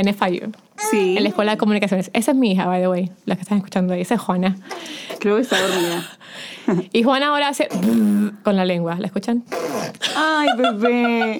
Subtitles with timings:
[0.00, 0.52] en FIU.
[0.90, 1.16] Sí.
[1.16, 2.10] En la Escuela de Comunicaciones.
[2.12, 4.00] Esa es mi hija, by the way, la que están escuchando ahí.
[4.00, 4.56] Esa es Juana.
[5.18, 6.08] Creo que está dormida.
[6.92, 7.68] Y Juana ahora hace
[8.44, 8.96] con la lengua.
[8.98, 9.44] ¿La escuchan?
[10.16, 11.38] Ay, bebé.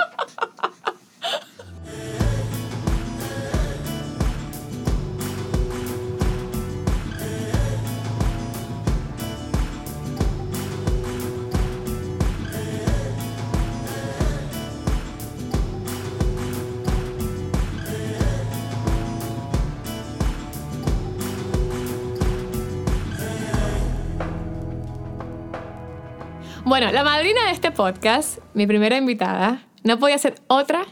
[26.70, 30.86] Bueno, la madrina de este podcast, mi primera invitada, no podía ser otra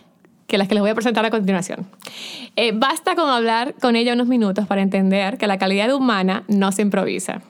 [0.48, 1.88] que las que les voy a presentar a continuación.
[2.56, 6.72] Eh, basta con hablar con ella unos minutos para entender que la calidad humana no
[6.72, 7.42] se improvisa.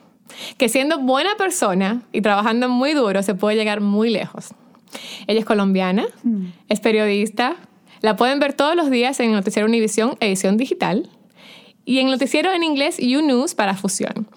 [0.59, 4.49] Que siendo buena persona y trabajando muy duro se puede llegar muy lejos.
[5.25, 6.05] Ella es colombiana,
[6.67, 7.55] es periodista,
[8.01, 11.09] la pueden ver todos los días en el Noticiero Univisión, edición digital,
[11.83, 14.27] y en el noticiero en inglés You News para Fusión.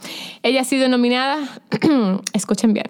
[0.42, 1.46] Ella ha sido nominada,
[2.32, 2.86] escuchen bien,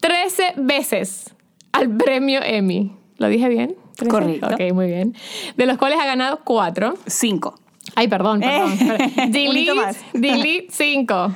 [0.00, 1.34] 13 veces
[1.72, 2.92] al premio Emmy.
[3.18, 3.76] ¿Lo dije bien?
[3.96, 4.08] ¿13?
[4.08, 4.46] Correcto.
[4.46, 5.14] Ok, muy bien.
[5.56, 6.94] De los cuales ha ganado 4.
[7.06, 7.58] Cinco.
[7.94, 8.72] Ay, perdón, perdón.
[8.72, 9.98] Eh, delete, unito más.
[10.12, 11.34] delete 5.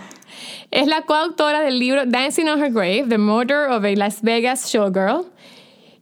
[0.71, 4.71] Es la coautora del libro Dancing on Her Grave, The Murder of a Las Vegas
[4.71, 5.27] Showgirl.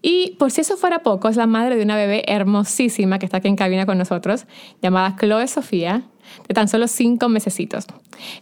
[0.00, 3.38] Y por si eso fuera poco, es la madre de una bebé hermosísima que está
[3.38, 4.46] aquí en cabina con nosotros,
[4.80, 6.02] llamada Chloe Sofía,
[6.46, 7.86] de tan solo cinco mesecitos.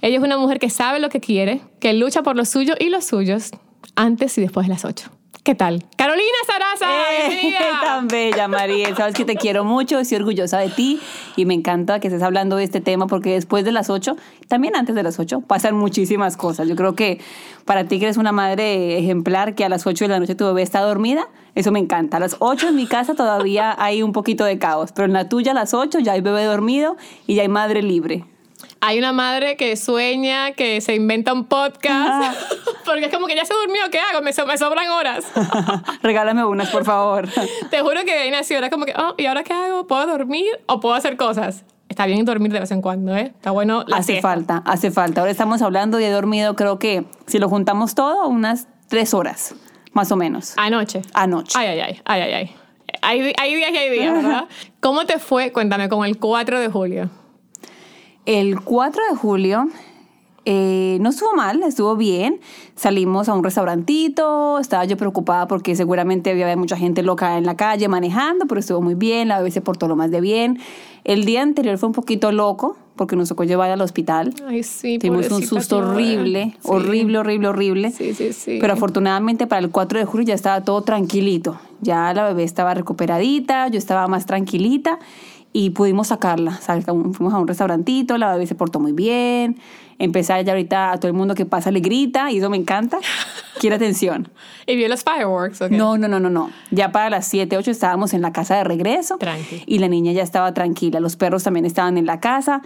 [0.03, 2.91] Ella es una mujer que sabe lo que quiere, que lucha por lo suyo y
[2.91, 3.53] los suyos,
[3.97, 5.11] antes y después de las 8.
[5.47, 5.85] ¿Qué tal?
[5.95, 6.87] Carolina Sarasa,
[7.21, 8.97] Eh, tan bella, Mariel.
[8.97, 10.99] Sabes que te quiero mucho, estoy orgullosa de ti
[11.37, 14.17] y me encanta que estés hablando de este tema porque después de las 8,
[14.49, 16.67] también antes de las 8, pasan muchísimas cosas.
[16.67, 17.21] Yo creo que
[17.65, 20.47] para ti que eres una madre ejemplar que a las 8 de la noche tu
[20.47, 22.17] bebé está dormida, eso me encanta.
[22.17, 25.29] A las 8 en mi casa todavía hay un poquito de caos, pero en la
[25.29, 26.97] tuya a las 8 ya hay bebé dormido
[27.29, 28.25] y ya hay madre libre.
[28.81, 32.39] Hay una madre que sueña, que se inventa un podcast,
[32.85, 34.23] porque es como que ya se durmió, ¿qué hago?
[34.23, 35.25] Me, so- me sobran horas.
[36.03, 37.29] Regálame unas, por favor.
[37.71, 39.87] Te juro que ahí nació, era como que, oh, ¿y ahora qué hago?
[39.87, 41.65] ¿Puedo dormir o puedo hacer cosas?
[41.89, 43.33] Está bien dormir de vez en cuando, ¿eh?
[43.37, 45.21] Está bueno la hace falta, hace falta.
[45.21, 49.55] Ahora estamos hablando de dormido, creo que si lo juntamos todo, unas 3 horas,
[49.93, 50.55] más o menos.
[50.57, 51.03] Anoche.
[51.15, 51.53] Anoche.
[51.59, 52.57] Ay, ay, ay, ay, ay, ay.
[53.03, 54.45] Hay, hay días y hay días, ¿verdad?
[54.81, 55.53] ¿Cómo te fue?
[55.53, 57.11] Cuéntame, con el 4 de julio.
[58.27, 59.69] El 4 de julio
[60.45, 62.41] eh, no estuvo mal, estuvo bien.
[62.75, 67.57] Salimos a un restaurantito, estaba yo preocupada porque seguramente había mucha gente loca en la
[67.57, 70.59] calle manejando, pero estuvo muy bien, la bebé se portó lo más de bien.
[71.05, 74.35] El día anterior fue un poquito loco porque nos tocó llevar al hospital.
[74.49, 76.59] Ay, sí, Tuvimos un susto horrible, Sí.
[76.65, 77.91] horrible, horrible, horrible.
[77.93, 78.59] Sí, sí, sí.
[78.61, 81.59] Pero afortunadamente para el 4 de julio ya estaba todo tranquilito.
[81.81, 84.99] Ya la bebé estaba recuperadita, yo estaba más tranquilita
[85.59, 86.53] y pudimos sacarla.
[86.61, 89.57] Saca- Fuimos a un restaurantito, la bebé se portó muy bien.
[89.99, 92.99] Empezar ya ahorita a todo el mundo que pasa le grita y eso me encanta.
[93.59, 94.29] Quiere atención.
[94.67, 95.63] ¿Y vio los fireworks?
[95.63, 95.71] ok?
[95.71, 96.51] No, no, no, no, no.
[96.71, 99.17] Ya para las 7, 8 estábamos en la casa de regreso.
[99.17, 99.63] Tranqui.
[99.65, 101.01] Y la niña ya estaba tranquila.
[101.01, 102.61] Los perros también estaban en la casa.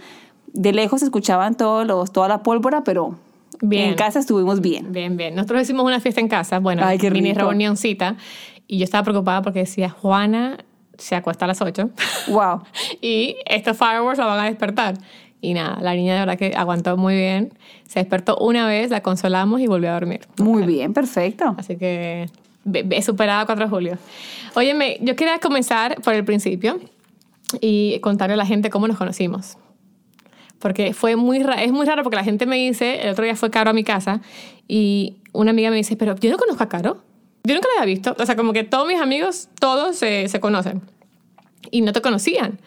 [0.51, 3.15] De lejos escuchaban todos los, toda la pólvora, pero
[3.61, 3.91] Bien.
[3.91, 4.91] en casa estuvimos bien.
[4.91, 5.33] Bien, bien.
[5.35, 8.17] Nosotros hicimos una fiesta en casa, bueno, Ay, qué mini reunioncita,
[8.67, 10.57] y yo estaba preocupada porque decía, Juana
[11.01, 11.89] se acuesta a las 8
[12.29, 12.61] Wow.
[13.01, 14.95] y estos fireworks la van a despertar.
[15.41, 17.51] Y nada, la niña de verdad que aguantó muy bien.
[17.87, 20.21] Se despertó una vez, la consolamos y volvió a dormir.
[20.37, 21.55] Muy bien, perfecto.
[21.57, 22.29] Así que
[22.73, 23.97] he superado 4 de julio.
[24.55, 26.79] Óyeme, yo quería comenzar por el principio
[27.59, 29.57] y contarle a la gente cómo nos conocimos.
[30.59, 33.35] Porque fue muy ra- es muy raro porque la gente me dice, el otro día
[33.35, 34.21] fue Caro a mi casa
[34.67, 36.97] y una amiga me dice, pero yo no conozco a Caro.
[37.43, 38.15] Yo nunca la había visto.
[38.19, 40.81] O sea, como que todos mis amigos, todos se, se conocen.
[41.71, 42.59] Y no te conocían.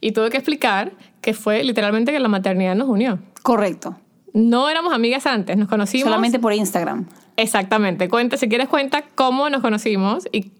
[0.00, 3.18] Y tuve que explicar que fue literalmente que la maternidad nos unió.
[3.42, 3.96] Correcto.
[4.32, 6.04] No éramos amigas antes, nos conocimos.
[6.04, 7.06] Solamente por Instagram.
[7.36, 8.08] Exactamente.
[8.08, 10.52] Cuenta, si quieres cuenta cómo nos conocimos y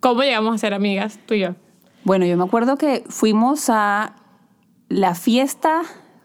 [0.00, 1.54] cómo llegamos a ser amigas, tú y yo.
[2.04, 4.16] Bueno, yo me acuerdo que fuimos a
[4.88, 5.82] la fiesta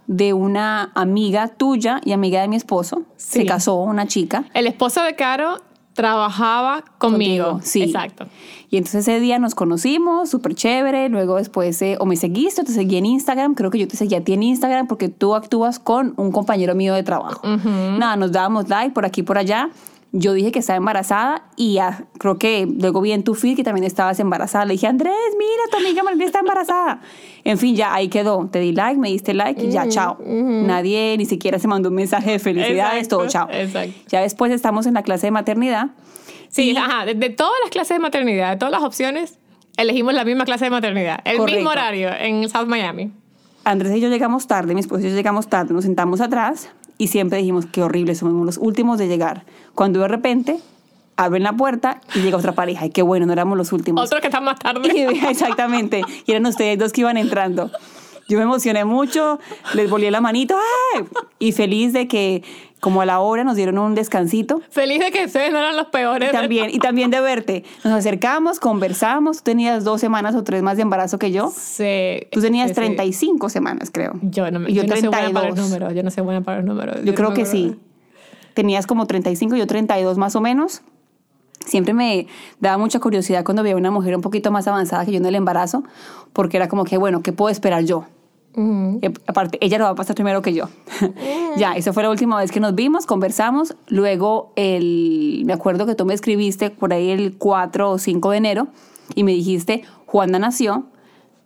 [0.07, 3.03] de una amiga tuya y amiga de mi esposo.
[3.17, 3.39] Sí.
[3.39, 4.45] Se casó una chica.
[4.53, 5.59] El esposo de Caro
[5.97, 7.45] trabajaba conmigo.
[7.45, 7.81] Contigo, sí.
[7.81, 8.27] Exacto.
[8.69, 11.09] Y entonces ese día nos conocimos, súper chévere.
[11.09, 13.55] Luego después, eh, o me seguiste, o te seguí en Instagram.
[13.55, 16.75] Creo que yo te seguí a ti en Instagram porque tú actúas con un compañero
[16.75, 17.41] mío de trabajo.
[17.47, 19.71] Nada, nos dábamos like por aquí por allá.
[20.13, 23.63] Yo dije que estaba embarazada y ya, creo que luego vi en tu feed que
[23.63, 24.63] también estabas embarazada.
[24.65, 27.01] Le dije, Andrés, mira, tu amiga María está embarazada.
[27.43, 28.47] En fin, ya ahí quedó.
[28.49, 30.17] Te di like, me diste like y ya, chao.
[30.25, 33.47] Nadie ni siquiera se mandó un mensaje de felicidades, Exacto, todo, chao.
[33.51, 33.93] exacto.
[34.07, 35.89] Ya después estamos en la clase de maternidad.
[36.49, 37.05] Sí, ajá.
[37.05, 39.37] De, de todas las clases de maternidad, de todas las opciones,
[39.75, 41.19] elegimos la misma clase de maternidad.
[41.25, 41.57] El Correcto.
[41.57, 43.11] mismo horario en South Miami.
[43.65, 47.07] Andrés y yo llegamos tarde, mi esposo y yo llegamos tarde, nos sentamos atrás y
[47.07, 49.45] siempre dijimos, qué horrible, somos los últimos de llegar.
[49.75, 50.59] Cuando de repente
[51.17, 52.85] abren la puerta y llega otra pareja.
[52.85, 54.05] Y qué bueno, no éramos los últimos.
[54.05, 55.07] Otros que están más tarde.
[55.29, 56.01] exactamente.
[56.25, 57.71] Y eran ustedes dos que iban entrando.
[58.29, 59.39] Yo me emocioné mucho,
[59.73, 60.55] les volví la manito
[60.95, 61.05] ¡ay!
[61.39, 62.43] y feliz de que
[62.79, 64.61] como a la hora nos dieron un descansito.
[64.69, 66.29] Feliz de que ustedes no eran los peores.
[66.29, 67.63] Y también, y también de verte.
[67.83, 69.37] Nos acercamos, conversamos.
[69.37, 71.51] Tú tenías dos semanas o tres más de embarazo que yo.
[71.55, 72.27] Sí.
[72.31, 72.81] Tú tenías sí, sí.
[72.81, 74.13] 35 semanas, creo.
[74.21, 75.57] Yo no, me, Y yo yo no soy buena para 32.
[75.57, 75.95] los números.
[75.95, 76.97] Yo no soy buena para los números.
[77.03, 77.75] Yo creo no que sí.
[78.53, 80.81] Tenías como 35, yo 32 más o menos.
[81.65, 82.27] Siempre me
[82.59, 85.35] daba mucha curiosidad cuando veía una mujer un poquito más avanzada que yo en el
[85.35, 85.83] embarazo,
[86.31, 88.05] porque era como que, bueno, ¿qué puedo esperar yo?
[88.55, 88.99] Ujú.
[89.01, 90.65] Y aparte, ella lo va a pasar primero que yo.
[91.57, 93.75] ya, esa fue la última vez que nos vimos, conversamos.
[93.87, 98.37] Luego, el, me acuerdo que tú me escribiste por ahí el 4 o 5 de
[98.37, 98.67] enero
[99.15, 100.87] y me dijiste, Juana nació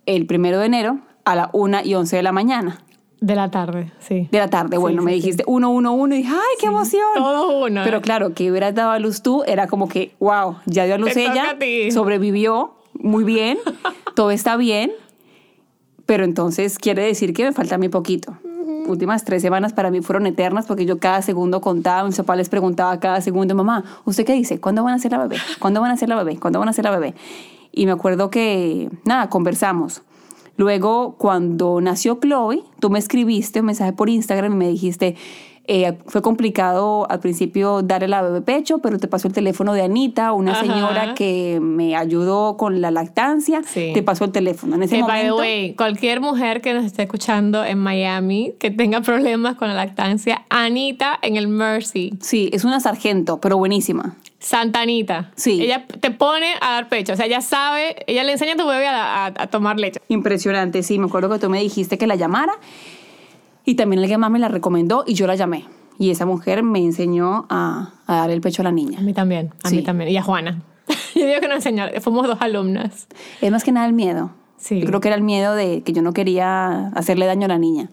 [0.06, 2.78] el primero de enero a la 1 y 11 de la mañana.
[3.20, 4.28] De la tarde, sí.
[4.32, 5.16] De la tarde, bueno, sí, me sí.
[5.18, 7.02] dijiste 1, 1, 1 y dije, ¡ay, qué emoción!
[7.14, 7.82] Todo uno.
[7.84, 10.98] Pero claro, que hubieras dado a luz tú, era como que, wow, ya dio a
[10.98, 13.58] luz Te ella, a sobrevivió muy bien,
[14.16, 14.90] todo está bien,
[16.06, 18.36] pero entonces quiere decir que me falta muy poquito.
[18.86, 22.48] Últimas tres semanas para mí fueron eternas porque yo cada segundo contaba, mi papá les
[22.48, 24.60] preguntaba cada segundo, mamá, ¿usted qué dice?
[24.60, 25.36] ¿Cuándo van a hacer la bebé?
[25.60, 26.38] ¿Cuándo van a hacer la bebé?
[26.38, 27.14] ¿Cuándo van a hacer la bebé?
[27.70, 30.02] Y me acuerdo que, nada, conversamos.
[30.56, 35.16] Luego, cuando nació Chloe, tú me escribiste un mensaje por Instagram y me dijiste,
[35.68, 39.82] eh, fue complicado al principio darle la bebé pecho, pero te pasó el teléfono de
[39.82, 40.60] Anita, una Ajá.
[40.62, 43.92] señora que me ayudó con la lactancia, Sí.
[43.94, 44.74] te pasó el teléfono.
[44.74, 48.54] En ese Que, by the momento, way, cualquier mujer que nos esté escuchando en Miami
[48.58, 52.12] que tenga problemas con la lactancia, Anita en el Mercy.
[52.20, 54.16] sí, es una sargento, pero buenísima.
[54.40, 55.30] Santa Anita.
[55.36, 55.62] Sí.
[55.62, 57.12] Ella te pone a dar pecho.
[57.12, 60.00] O sea, ella sabe, ella le enseña a tu bebé a, a- a tomar leche.
[60.08, 62.52] Impresionante, sí, me acuerdo que tú me dijiste que la llamara
[63.64, 65.64] y también alguien más me la recomendó y yo la llamé.
[65.98, 68.98] Y esa mujer me enseñó a, a dar el pecho a la niña.
[68.98, 69.76] A mí también, a Sí.
[69.76, 70.10] mí también.
[70.10, 70.62] Y a Juana.
[71.14, 73.06] Yo digo que nos enseñó, fuimos dos alumnas.
[73.40, 74.30] Es más que nada el miedo.
[74.56, 74.80] Sí.
[74.80, 77.58] Yo creo que era el miedo de que yo no quería hacerle daño a la
[77.58, 77.90] niña.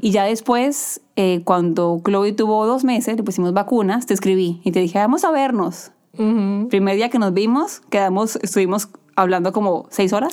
[0.00, 4.70] Y ya después, eh, cuando Chloe tuvo dos meses, le pusimos vacunas, te escribí y
[4.72, 5.92] te dije, vamos a vernos.
[6.18, 6.68] Ujú.
[6.68, 10.32] Primer día que nos vimos, quedamos, estuvimos hablando como seis horas.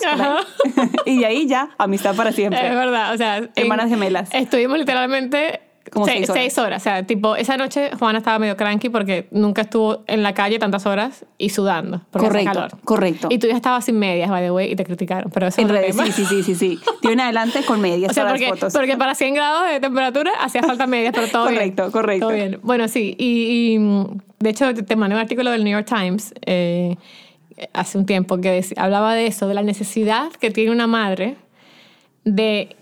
[1.06, 2.66] y de ahí ya, amistad para siempre.
[2.68, 3.38] Es verdad, o sea...
[3.38, 4.30] en- Hermanas gemelas.
[4.34, 5.62] Estuvimos literalmente...
[5.92, 6.42] Como se- seis horas.
[6.44, 6.82] seis horas.
[6.82, 10.60] O sea, tipo, esa noche Juana estaba medio cranky porque nunca estuvo en la calle
[10.60, 12.02] tantas horas y sudando.
[12.12, 12.72] Correcto, calor.
[12.86, 13.28] correcto.
[13.32, 15.32] Y tú ya estabas sin medias, by the way, y te criticaron.
[15.34, 16.80] Pero eso En redes, sí, sí, sí, sí, sí.
[17.02, 18.74] De una adelante con medias O sea, porque, las fotos.
[18.74, 21.56] porque para 100 grados de temperatura hacía falta medias, pero todo bien.
[21.56, 22.28] Correcto, correcto.
[22.28, 22.60] Todo bien.
[22.62, 23.16] Bueno, sí.
[23.18, 24.06] Y, y, mm,
[24.40, 26.96] de hecho, te- te mandé un artículo del New York Times eh,
[27.74, 31.36] hace un tiempo que hablaba de eso, de la necesidad que tiene una madre
[32.24, 32.76] de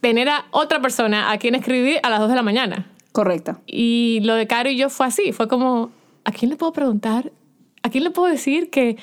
[0.00, 2.86] tener a otra persona a quien escribir a las 2 de la mañana.
[3.12, 3.60] Correcto.
[3.66, 5.90] Y lo de Caro y yo fue así, fue como,
[6.24, 7.32] ¿a quién le puedo preguntar?
[7.82, 8.96] ¿A quién le puedo decir que,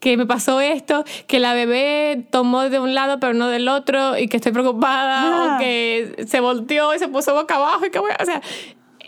[0.00, 1.04] que me pasó esto?
[1.26, 5.22] Que la bebé tomó de un lado pero no del otro y que estoy preocupada
[5.22, 5.56] Ah.
[5.56, 8.40] o que se volteó y se puso boca abajo y que voy a- O sea,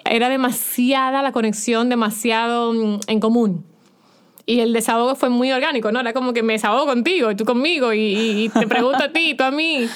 [0.04, 3.66] era demasiada la conexión, demasiado mm, en común.
[4.48, 6.00] Y el desahogo fue muy orgánico, ¿no?
[6.00, 9.34] Era como que me desahogo contigo y tú conmigo y, te pregunto a ti y
[9.34, 9.86] tú a mí.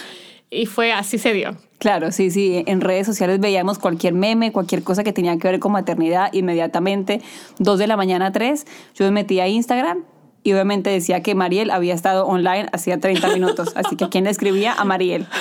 [0.51, 1.57] Y fue así se dio.
[1.79, 2.63] Claro, sí, sí.
[2.67, 7.23] En redes sociales veíamos cualquier meme, cualquier cosa que tenía que ver con maternidad, inmediatamente,
[7.59, 10.05] dos de la mañana a 3, yo me metí a Instagram
[10.43, 13.73] y obviamente decía que Mariel había estado online hacía 30 minutos.
[13.75, 14.75] Así que ¿a quién le escribía?
[14.75, 15.27] A Mariel.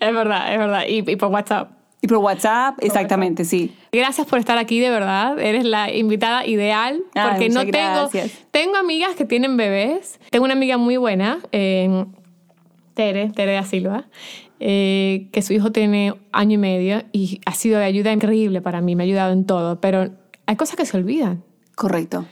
[0.00, 0.82] Es verdad, es verdad.
[0.88, 1.77] Y, y por WhatsApp.
[2.00, 3.74] Y por WhatsApp, exactamente, sí.
[3.90, 5.38] Gracias por estar aquí, de verdad.
[5.40, 7.02] Eres la invitada ideal.
[7.14, 7.72] Ay, Porque no tengo.
[7.72, 8.30] gracias.
[8.52, 10.20] Tengo amigas que tienen bebés.
[10.30, 12.04] Tengo una amiga muy buena, eh,
[12.94, 14.04] Tere, Tere da Silva,
[14.60, 18.80] eh, que su hijo tiene año y medio y ha sido de ayuda increíble para
[18.80, 18.94] mí.
[18.94, 19.80] Me ha ayudado en todo.
[19.80, 20.10] Pero
[20.46, 21.42] hay cosas que se olvidan.
[21.74, 22.26] Correcto.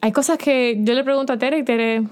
[0.00, 2.02] Hay cosas que yo le pregunto a Tere y Tere.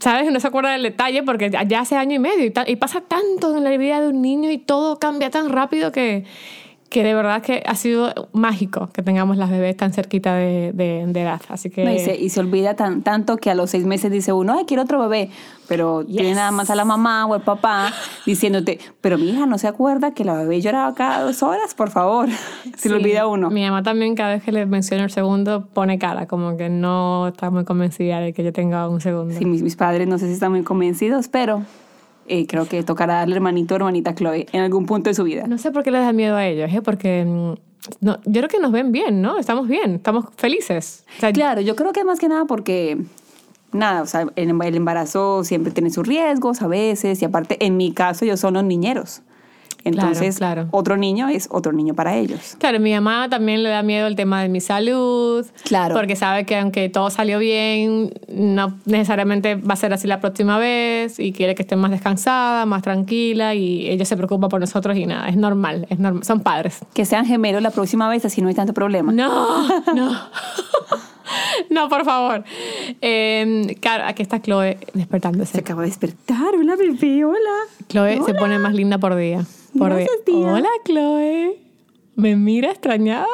[0.00, 0.32] ¿Sabes?
[0.32, 3.56] No se acuerda del detalle porque ya hace año y medio y, y pasa tanto
[3.56, 6.24] en la vida de un niño y todo cambia tan rápido que,
[6.90, 11.04] que de verdad que ha sido mágico que tengamos las bebés tan cerquita de, de-
[11.06, 11.40] de edad.
[11.48, 11.84] Así que...
[11.84, 14.56] No, y, se, y se olvida tan, tanto que a los seis meses dice uno,
[14.58, 15.30] ay, quiero otro bebé.
[15.68, 17.92] Pero tiene nada más a la mamá o el papá
[18.26, 21.90] diciéndote, pero mi hija no se acuerda que la bebé lloraba cada dos horas, por
[21.90, 22.28] favor.
[22.76, 23.00] Se le Sí.
[23.02, 23.50] olvida a uno.
[23.50, 27.28] Mi mamá también cada vez que le menciono el segundo pone cara, como que no
[27.28, 29.32] está muy convencida de que yo tenga un segundo.
[29.38, 31.62] Sí, mis, mis padres no sé si están muy convencidos, pero
[32.30, 35.24] eh, creo que tocará darle hermanito o hermanita a Chloe en algún punto de su
[35.24, 35.46] vida.
[35.46, 36.80] No sé por qué les da miedo a ellos, ¿eh?
[36.80, 37.54] porque mm,
[38.00, 39.38] no, yo creo que nos ven bien, ¿no?
[39.38, 41.04] Estamos bien, estamos felices.
[41.16, 42.98] O sea, Claro, yo creo que más que nada porque
[43.72, 47.92] nada, o sea, el embarazo siempre tiene sus riesgos a veces y aparte, en mi
[47.92, 49.22] caso, yo son los niñeros.
[49.84, 50.68] Entonces, claro.
[50.70, 52.56] otro niño es otro niño para ellos.
[52.58, 55.46] Claro, mi mamá también le da miedo el tema de mi salud.
[55.64, 55.94] Claro.
[55.94, 60.58] Porque sabe que aunque todo salió bien, no necesariamente va a ser así la próxima
[60.58, 64.96] vez y quiere que esté más descansada, más tranquila y ella se preocupa por nosotros
[64.96, 66.24] y nada, es normal, es normal.
[66.24, 66.80] son padres.
[66.94, 69.12] Que sean gemelos la próxima vez, así no hay tanto problema.
[69.12, 70.12] No, no.
[71.70, 72.44] No, por favor.
[73.00, 75.52] Eh, claro, aquí está Chloe despertándose.
[75.52, 76.54] Se acaba de despertar.
[76.58, 77.24] Hola, bebé.
[77.24, 77.38] Hola.
[77.88, 79.44] Chloe se pone más linda por día.
[79.76, 80.36] Por Gracias, día.
[80.36, 80.52] tía.
[80.52, 81.58] Hola, Chloe.
[82.16, 83.26] Me mira extrañada.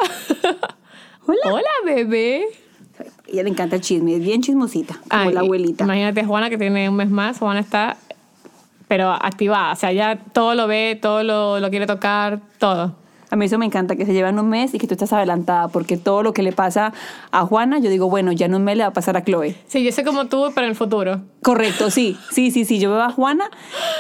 [1.27, 1.41] Hola.
[1.53, 2.45] Hola, bebé.
[3.27, 5.85] Ella le encanta el chisme, es bien chismosita, como Ay, la abuelita.
[5.85, 7.39] Imagínate, Juana, que tiene un mes más.
[7.39, 7.97] Juana está,
[8.87, 9.73] pero activada.
[9.73, 12.95] O sea, ya todo lo ve, todo lo, lo quiere tocar, todo.
[13.37, 15.69] A mí eso me encanta, que se llevan un mes y que tú estás adelantada,
[15.69, 16.95] porque todo lo que le pasa
[17.33, 19.55] a Juana, yo digo, bueno, ya en un mes le va a pasar a Chloe.
[19.67, 21.21] Sí, yo sé como tú, pero en el futuro.
[21.43, 22.79] Correcto, sí, sí, sí, sí.
[22.79, 23.51] Yo veo a Juana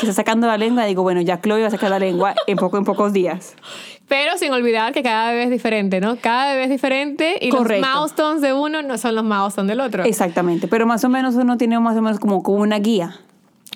[0.00, 2.56] que está sacando la lengua, digo, bueno, ya Chloe va a sacar la lengua en
[2.56, 3.56] poco, en pocos días.
[4.08, 6.16] Pero sin olvidar que cada bebé es diferente, ¿no?
[6.16, 7.86] Cada bebé es diferente y Correcto.
[7.86, 10.04] los milestones de uno no son los milestones del otro.
[10.04, 13.20] Exactamente, pero más o menos uno tiene más o menos como, como una guía.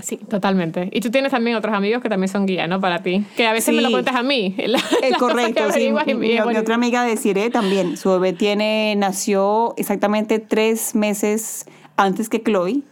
[0.02, 0.88] Sí, totalmente.
[0.92, 2.80] Y tú tienes también otros amigos que también son guía, ¿no?
[2.80, 3.24] Para ti.
[3.36, 3.92] Que a veces me lo Sí.
[3.94, 4.54] cuentas a mí.
[4.66, 5.90] La- cosas correcto, sí.
[6.06, 11.66] Mi, mi otra amiga de Cire también, su bebé tiene, nació exactamente tres meses
[11.96, 12.82] antes que Chloe,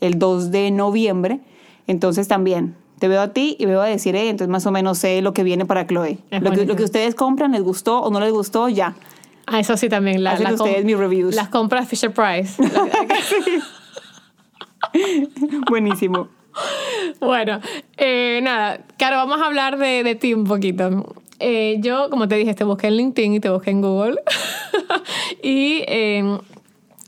[0.00, 1.40] el 2 de noviembre,
[1.86, 2.76] entonces también.
[2.98, 5.42] Te veo a ti y veo a Desiree, entonces más o menos sé lo que
[5.42, 6.18] viene para Chloe.
[6.30, 8.94] Lo que, lo que ustedes compran, les gustó o no les gustó, ya.
[9.46, 10.22] Ah, eso sí también.
[10.22, 11.34] La, la ustedes mis reviews.
[11.34, 12.62] Las compras Fisher Price.
[15.68, 16.28] Buenísimo.
[17.20, 17.60] Bueno,
[17.96, 21.14] eh, nada, claro, vamos a hablar de, de ti un poquito.
[21.38, 24.16] Eh, yo, como te dije, te busqué en LinkedIn y te busqué en Google.
[25.42, 26.38] y eh,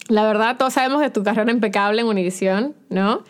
[0.09, 3.23] la verdad, todos sabemos de tu carrera impecable en Univision, ¿no?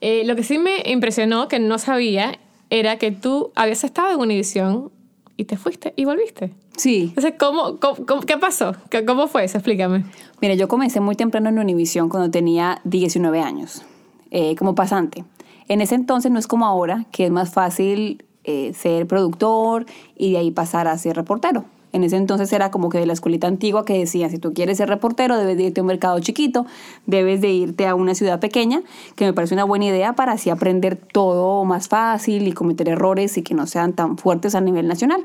[0.00, 2.38] Eh, lo que sí me impresionó, que no sabía,
[2.70, 4.90] era que tú habías estado en Univision
[5.36, 6.52] y te fuiste y volviste.
[6.76, 7.06] Sí.
[7.08, 8.74] Entonces, ¿cómo, cómo- cómo- qué pasó?
[8.90, 9.58] ¿Qué- ¿Cómo fue eso?
[9.58, 10.04] Explícame.
[10.40, 13.82] Mira, yo comencé muy temprano en Univision cuando tenía 19 años,
[14.30, 15.24] eh, como pasante.
[15.68, 20.32] En ese entonces no es como ahora, que es más fácil eh, ser productor y
[20.32, 21.64] de ahí pasar a ser reportero.
[21.92, 24.78] En ese entonces era como que de la escuelita antigua que decía, si tú quieres
[24.78, 26.66] ser reportero, debes de irte a un mercado chiquito,
[27.06, 28.82] debes de irte a una ciudad pequeña,
[29.14, 33.36] que me parece una buena idea para así aprender todo más fácil y cometer errores
[33.36, 35.24] y que no sean tan fuertes a nivel nacional.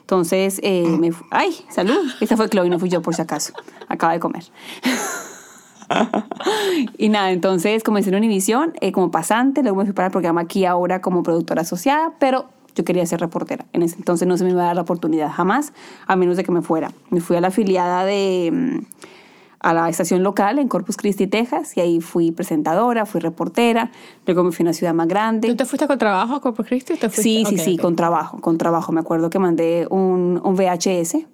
[0.00, 1.54] Entonces, eh, ¡ay!
[1.68, 2.00] ¡Salud!
[2.22, 3.52] Esta fue Chloe, no fui yo por si acaso.
[3.88, 4.44] Acaba de comer.
[6.98, 10.42] y nada, entonces comencé en Univision eh, como pasante, luego me fui para el programa
[10.42, 13.66] aquí ahora como productora asociada, pero yo quería ser reportera.
[13.72, 15.72] En ese entonces no se me iba a dar la oportunidad jamás,
[16.06, 16.92] a menos de que me fuera.
[17.10, 18.50] Me fui a la afiliada de...
[18.52, 18.78] mm,
[19.60, 23.90] a la estación local en Corpus Christi, Texas, y ahí fui presentadora, fui reportera,
[24.24, 25.48] luego me fui a una ciudad más grande.
[25.48, 26.92] ¿Tú te fuiste con trabajo a Corpus Christi?
[26.92, 27.22] o te fuiste?
[27.22, 28.92] Sí, sí, sí, con trabajo, con trabajo.
[28.92, 31.26] Me acuerdo que mandé un, un VHS.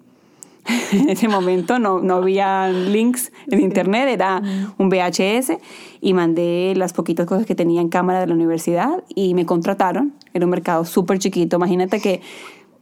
[0.91, 4.41] en ese momento no, no había links en internet, era
[4.77, 5.53] un VHS
[6.01, 10.13] y mandé las poquitas cosas que tenía en cámara de la universidad y me contrataron.
[10.33, 11.57] Era un mercado súper chiquito.
[11.57, 12.21] Imagínate que,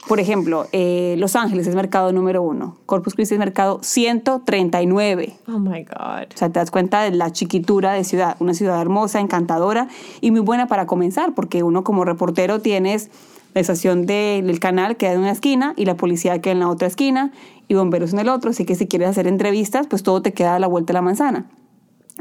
[0.07, 5.37] por ejemplo, eh, Los Ángeles es mercado número uno, Corpus Christi es mercado 139.
[5.47, 6.33] Oh my God.
[6.33, 9.87] O sea, te das cuenta de la chiquitura de ciudad, una ciudad hermosa, encantadora
[10.21, 13.09] y muy buena para comenzar, porque uno como reportero tienes
[13.53, 16.59] la estación de- del canal que queda en una esquina y la policía queda en
[16.59, 17.31] la otra esquina
[17.67, 20.55] y bomberos en el otro, así que si quieres hacer entrevistas, pues todo te queda
[20.55, 21.45] a la vuelta de la manzana.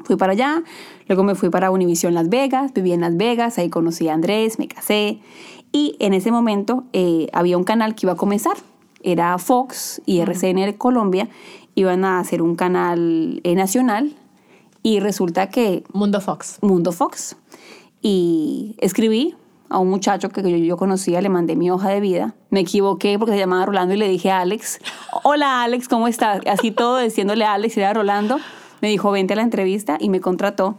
[0.05, 0.63] Fui para allá,
[1.09, 4.59] luego me fui para Univision Las Vegas, viví en Las Vegas, ahí conocí a Andrés,
[4.59, 5.21] me casé
[5.71, 8.57] y en ese momento eh, había un canal que iba a comenzar,
[9.03, 11.29] era Fox y RCN Colombia,
[11.75, 14.15] iban a hacer un canal eh, nacional
[14.83, 16.59] y resulta que Mundo Fox.
[16.63, 17.37] Mundo Fox.
[18.01, 19.35] Y escribí
[19.73, 22.35] a un muchacho que yo, yo conocía, le mandé mi hoja de vida.
[22.51, 24.81] Me equivoqué porque se llamaba Rolando y le dije a Alex,
[25.25, 26.41] hola Alex, ¿cómo estás?
[26.47, 28.39] Así todo diciéndole a Alex y era Rolando.
[28.81, 30.77] Me dijo, vente a la entrevista y me contrató.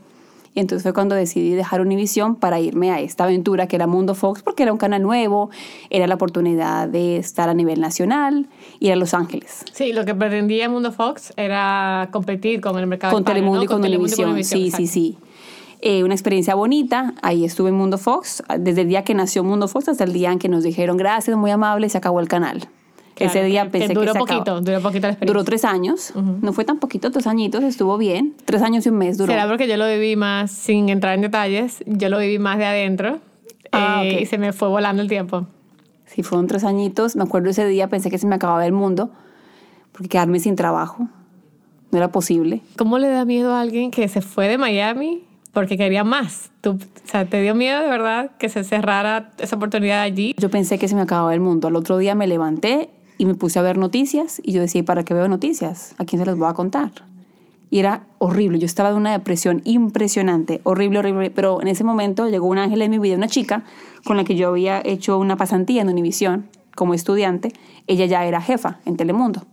[0.56, 4.14] Y entonces fue cuando decidí dejar Univision para irme a esta aventura que era Mundo
[4.14, 5.50] Fox, porque era un canal nuevo,
[5.90, 8.48] era la oportunidad de estar a nivel nacional,
[8.80, 9.66] ir a Los Ángeles.
[9.72, 13.64] Sí, lo que pretendía Mundo Fox era competir con el mercado con hispano, Telemundo ¿no?
[13.64, 14.44] y con, Telemundo Univision.
[14.44, 14.88] Sí, sí, exacto.
[14.88, 15.18] sí.
[15.86, 17.14] Eh, una experiencia bonita.
[17.22, 18.42] Ahí estuve en Mundo Fox.
[18.58, 21.36] Desde el día que nació Mundo Fox hasta el día en que nos dijeron gracias,
[21.36, 22.70] muy amable, se acabó el canal.
[23.16, 24.62] Claro, Ese día que- pensé que que, duró se poquito, acabó.
[24.62, 25.26] duró poquito la experiencia.
[25.28, 26.14] Duró tres años.
[26.16, 28.34] No fue tan poquito, tres añitos, estuvo bien.
[28.46, 29.32] Tres años y un mes duró.
[29.34, 32.66] Será porque yo lo viví más, sin entrar en detalles, yo lo viví más de
[32.66, 33.20] adentro
[33.74, 34.22] Ah, eh, ok.
[34.22, 35.46] y se me fue volando el tiempo.
[36.06, 37.16] Sí, fueron tres añitos.
[37.18, 39.12] Me acuerdo ese día, pensé que se me acababa el mundo,
[39.92, 41.08] porque quedarme sin trabajo
[41.92, 42.62] no era posible.
[42.78, 46.52] ¿Cómo le da miedo a alguien que se fue de Miami porque quería más.
[46.62, 50.36] Tú, o sea, ¿te dio miedo de verdad que se cerrara esa oportunidad allí?
[50.38, 51.68] Yo pensé que se me acababa el mundo.
[51.68, 54.84] Al otro día me levanté y me puse a ver noticias y yo decía, ¿y
[54.84, 55.96] para qué veo noticias?
[56.00, 56.92] ¿A quién se las voy a contar?
[57.70, 58.60] Y era horrible.
[58.60, 61.32] Yo estaba en una depresión impresionante, horrible, horrible.
[61.32, 63.64] Pero en ese momento llegó un ángel en mi vida, una chica
[64.04, 67.54] con la que yo había hecho una pasantía en Univisión como estudiante.
[67.88, 69.46] Ella ya era jefa en Telemundo.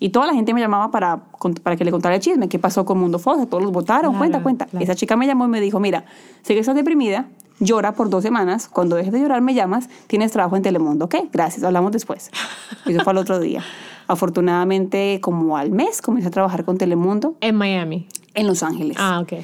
[0.00, 1.20] Y toda la gente me llamaba para,
[1.62, 2.48] para que le contara el chisme.
[2.48, 3.46] ¿Qué pasó con Mundo Fosa?
[3.46, 4.12] Todos los votaron.
[4.12, 4.66] Claro, cuenta, cuenta.
[4.66, 4.82] claro.
[4.82, 6.06] Esa chica me llamó y me dijo, mira,
[6.42, 7.28] sé que estás deprimida,
[7.60, 8.66] llora por dos semanas.
[8.66, 11.04] Cuando dejes de llorar me llamas, tienes trabajo en Telemundo.
[11.04, 11.16] ¿Ok?
[11.30, 12.30] Gracias, hablamos después.
[12.86, 13.62] Eso fue al otro día.
[14.08, 18.08] Afortunadamente, como al mes, comencé a trabajar con Telemundo En Miami.
[18.34, 18.96] en Los Ángeles.
[18.98, 19.34] Ah, ok.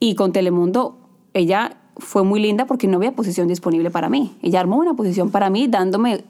[0.00, 0.96] Y con Telemundo,
[1.34, 4.36] ella fue muy linda porque no había posición disponible para mí.
[4.42, 6.24] Ella armó una posición para mí dándome...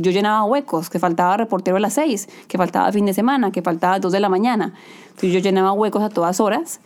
[0.00, 3.62] Yo llenaba huecos, que faltaba reportero a las seis, que faltaba fin de semana, que
[3.62, 4.74] faltaba a dos de la mañana.
[5.08, 6.80] Entonces yo llenaba huecos a todas horas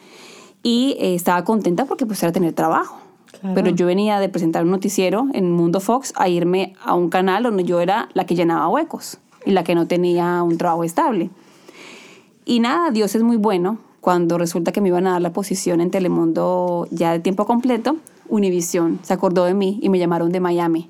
[0.62, 2.98] y eh, estaba contenta porque pues era tener trabajo.
[3.40, 3.54] Claro.
[3.54, 7.42] Pero yo venía de presentar un noticiero en Mundo Fox a irme a un canal
[7.42, 11.30] donde yo era la que llenaba huecos y la que no tenía un trabajo estable.
[12.44, 13.78] Y nada, Dios es muy bueno.
[14.00, 17.96] Cuando resulta que me iban a dar la posición en Telemundo ya de tiempo completo,
[18.28, 20.88] Univision se acordó de mí y me llamaron de Miami.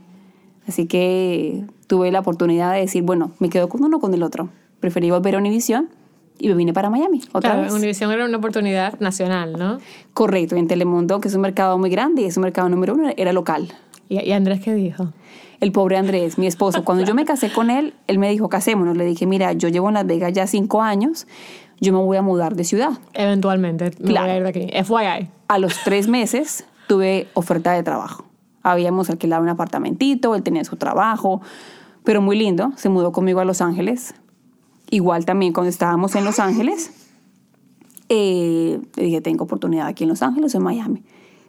[0.66, 4.22] Así que tuve la oportunidad de decir, bueno, me quedo con uno o con el
[4.22, 4.48] otro.
[4.80, 5.90] Preferí volver a Univision
[6.38, 7.72] y me vine para Miami otra Claro, vez.
[7.74, 9.76] Univision era una oportunidad nacional, ¿no?
[10.14, 13.10] Correcto, en Telemundo, que es un mercado muy grande y es un mercado número uno,
[13.14, 13.68] era local.
[14.08, 15.12] ¿Y, y Andrés qué dijo?
[15.60, 18.96] El pobre Andrés, mi esposo, cuando yo me casé con él, él me dijo, casémonos.
[18.96, 21.26] Le dije, mira, yo llevo en Las Vegas ya cinco años,
[21.78, 22.92] yo me voy a mudar de ciudad.
[23.12, 24.28] Eventualmente, me Claro.
[24.28, 24.84] voy a ir de aquí.
[24.84, 25.28] FYI.
[25.48, 28.24] A los tres meses tuve oferta de trabajo.
[28.62, 31.42] Habíamos alquilado un apartamentito, él tenía su trabajo,
[32.04, 32.72] pero muy lindo.
[32.76, 34.14] Se mudó conmigo a Los Ángeles.
[34.90, 36.90] Igual también cuando estábamos en Los Ángeles,
[38.08, 41.02] eh, le dije, tengo oportunidad aquí en Los Ángeles o en Miami.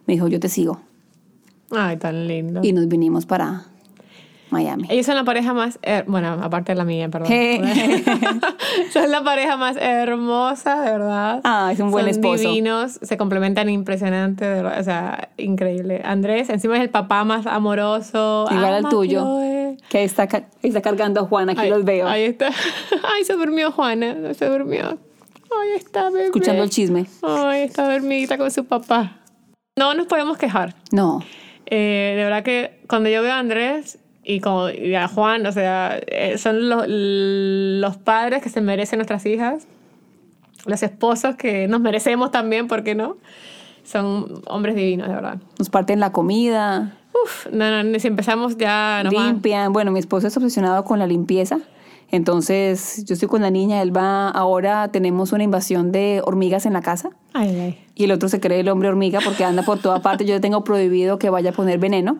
[0.06, 0.80] Me dijo, yo te sigo.
[1.70, 2.60] Ay, tan lindo.
[2.62, 3.66] Y nos vinimos para
[4.50, 4.86] Miami.
[4.90, 7.28] Ellos son la pareja más, her- bueno, aparte de la mía, perdón.
[8.92, 11.40] son la pareja más hermosa, de verdad.
[11.44, 12.42] Ah, es un buen son esposo.
[12.48, 16.02] divinos, se complementan impresionante, de verdad, o sea, increíble.
[16.04, 18.46] Andrés, encima es el papá más amoroso.
[18.50, 19.20] Igual al Ama, tuyo.
[19.20, 19.76] Chloe.
[19.88, 22.06] Que ahí está, ca- está cargando a Juan, aquí Ay, los veo.
[22.08, 22.48] Ahí está.
[23.16, 24.98] Ay, se durmió Juana, se durmió.
[25.60, 26.26] Ay, está bebé.
[26.26, 27.06] Escuchando el chisme.
[27.22, 29.18] Ay, está dormidita con su papá.
[29.76, 30.74] No nos podemos quejar.
[30.92, 31.20] No,
[31.66, 35.52] Eh, de verdad que cuando yo veo a Andrés y, como, y a Juan, o
[35.52, 39.66] sea, eh, son los, los padres que se merecen nuestras hijas,
[40.66, 43.16] los esposos que nos merecemos también, ¿por qué no?
[43.84, 45.36] Son hombres divinos, de verdad.
[45.58, 49.72] nos parten la comida, Uf, no, no, si empezamos ya va- limpian.
[49.72, 51.58] Bueno, mi esposo es obsesionado con la limpieza.
[52.10, 56.72] Entonces, yo estoy con la niña, él va, ahora tenemos una invasión de hormigas en
[56.72, 57.10] la casa.
[57.32, 57.78] Ay, ay.
[57.94, 60.24] Y el otro se cree el hombre hormiga porque anda por toda parte.
[60.24, 62.18] Yo le tengo prohibido que vaya a poner veneno.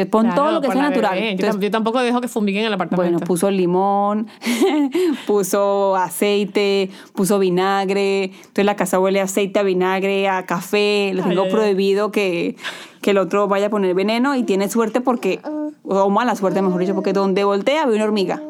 [0.00, 1.18] Entonces, pon Claro, todo lo que sea natural.
[1.18, 3.18] Yo, Entonces, yo tampoco dejo que fumiguen el apartamento.
[3.18, 4.28] Bueno, puso limón,
[5.26, 8.24] puso aceite, puso vinagre.
[8.24, 11.12] Entonces la casa huele a aceite, a vinagre, a café.
[11.14, 12.56] Ay, tengo prohibido que,
[13.02, 15.40] que el otro vaya a poner veneno y tiene suerte porque,
[15.84, 18.42] o mala suerte mejor dicho, porque donde voltea ve una hormiga.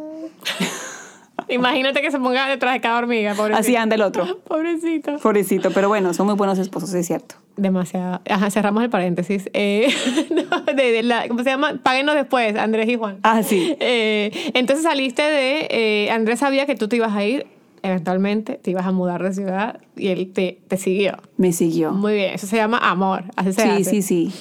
[1.48, 3.58] Imagínate que se ponga detrás de cada hormiga, pobrecito.
[3.61, 4.38] Así anda el otro.
[4.48, 5.16] Pobrecito.
[5.18, 7.37] Pobrecito, pero bueno, son muy buenos esposos, es cierto.
[7.56, 8.20] Demasiado.
[8.28, 9.48] Ajá, cerramos el paréntesis.
[9.52, 9.88] Eh,
[10.30, 11.80] no, de- de la- ¿Cómo se llama?
[11.82, 13.18] Páguenos después, Andrés y Juan.
[13.22, 13.76] Ah, sí.
[13.80, 15.68] Eh, entonces saliste de...
[15.70, 17.46] eh, Andrés sabía que tú te ibas a ir,
[17.82, 21.16] eventualmente te ibas a mudar de ciudad y él te, te siguió.
[21.37, 21.92] Me siguió.
[21.92, 23.24] Muy bien, eso se llama amor.
[23.37, 23.84] Así se Sí, hace.
[23.84, 24.32] sí, sí.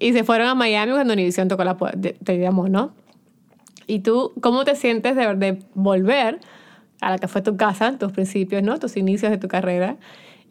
[0.00, 2.92] Y se fueron a Miami cuando Univision tocó la puerta, te llamó, ¿no?
[3.86, 6.40] Y tú, ¿cómo te sientes de, de volver
[7.00, 8.78] a la que fue tu casa, tus principios, ¿no?
[8.78, 9.96] Tus inicios de tu carrera,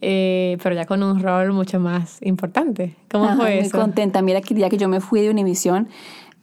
[0.02, 2.96] eh, pero ya con un rol mucho más importante.
[3.10, 3.78] ¿Cómo Ajá, fue muy eso?
[3.78, 4.22] contenta.
[4.22, 5.88] Mira que día que yo me fui de Univisión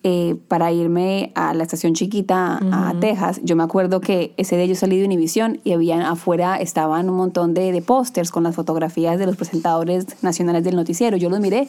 [0.03, 4.65] eh, para irme a la estación chiquita a Texas, yo me acuerdo que ese día
[4.65, 8.55] yo salí de Univisión y habían afuera estaban un montón de, de pósters con las
[8.57, 11.19] fotografías de los presentadores nacionales del noticiero.
[11.19, 11.69] Yo los miré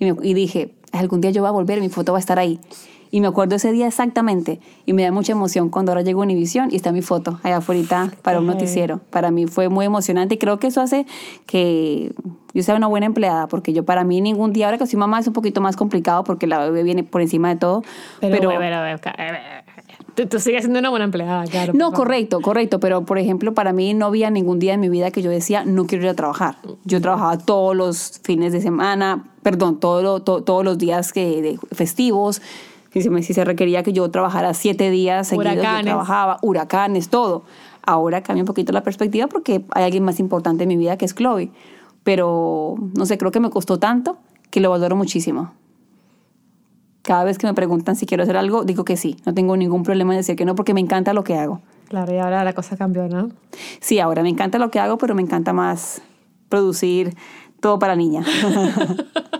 [0.00, 2.38] y, me- y dije, algún día yo voy a volver, mi foto va a estar
[2.40, 2.58] ahí.
[3.10, 6.24] Y me acuerdo ese día exactamente y me da mucha emoción cuando ahora llego a
[6.24, 9.00] Univisión y está mi foto allá afuera para un noticiero.
[9.10, 11.06] Para mí fue muy emocionante y creo que eso hace
[11.46, 12.12] que
[12.54, 15.20] yo sea una buena empleada, porque yo para mí ningún día, ahora que soy mamá
[15.20, 17.82] es un poquito más complicado porque la bebé viene por encima de todo,
[18.20, 18.48] Pero, pero...
[18.58, 19.62] pero, pero, ca- eh,
[20.14, 21.72] tú, tú sigues siendo una buena empleada, claro.
[21.74, 25.10] no, correcto, correcto, pero por ejemplo, para mí no había ningún día en mi vida
[25.10, 26.56] que yo decía, no quiero ir a trabajar.
[26.84, 31.40] Yo trabajaba todos los fines de semana, perdón, todo lo- to- todos los días que,
[31.42, 32.42] de festivos.
[32.98, 35.84] Si se, me, si se requería que yo trabajara siete días seguidos, yo Huracanes.
[35.84, 37.44] trabajaba, huracanes, todo.
[37.86, 41.04] Ahora cambia un poquito la perspectiva porque hay alguien más importante en mi vida que
[41.06, 41.50] es Chloe.
[42.02, 44.18] pero no sé, creo que me costó tanto
[44.50, 45.52] que lo valoro muchísimo.
[47.02, 49.16] Cada vez que me preguntan si quiero hacer algo, digo que sí.
[49.24, 51.60] No tengo ningún problema en decir que no porque me encanta lo que hago.
[51.88, 53.30] Claro, y ahora la cosa cambió, ¿no?
[53.80, 56.02] Sí, ahora me encanta lo que hago, pero me encanta más
[56.50, 57.16] producir
[57.60, 58.24] todo para niña.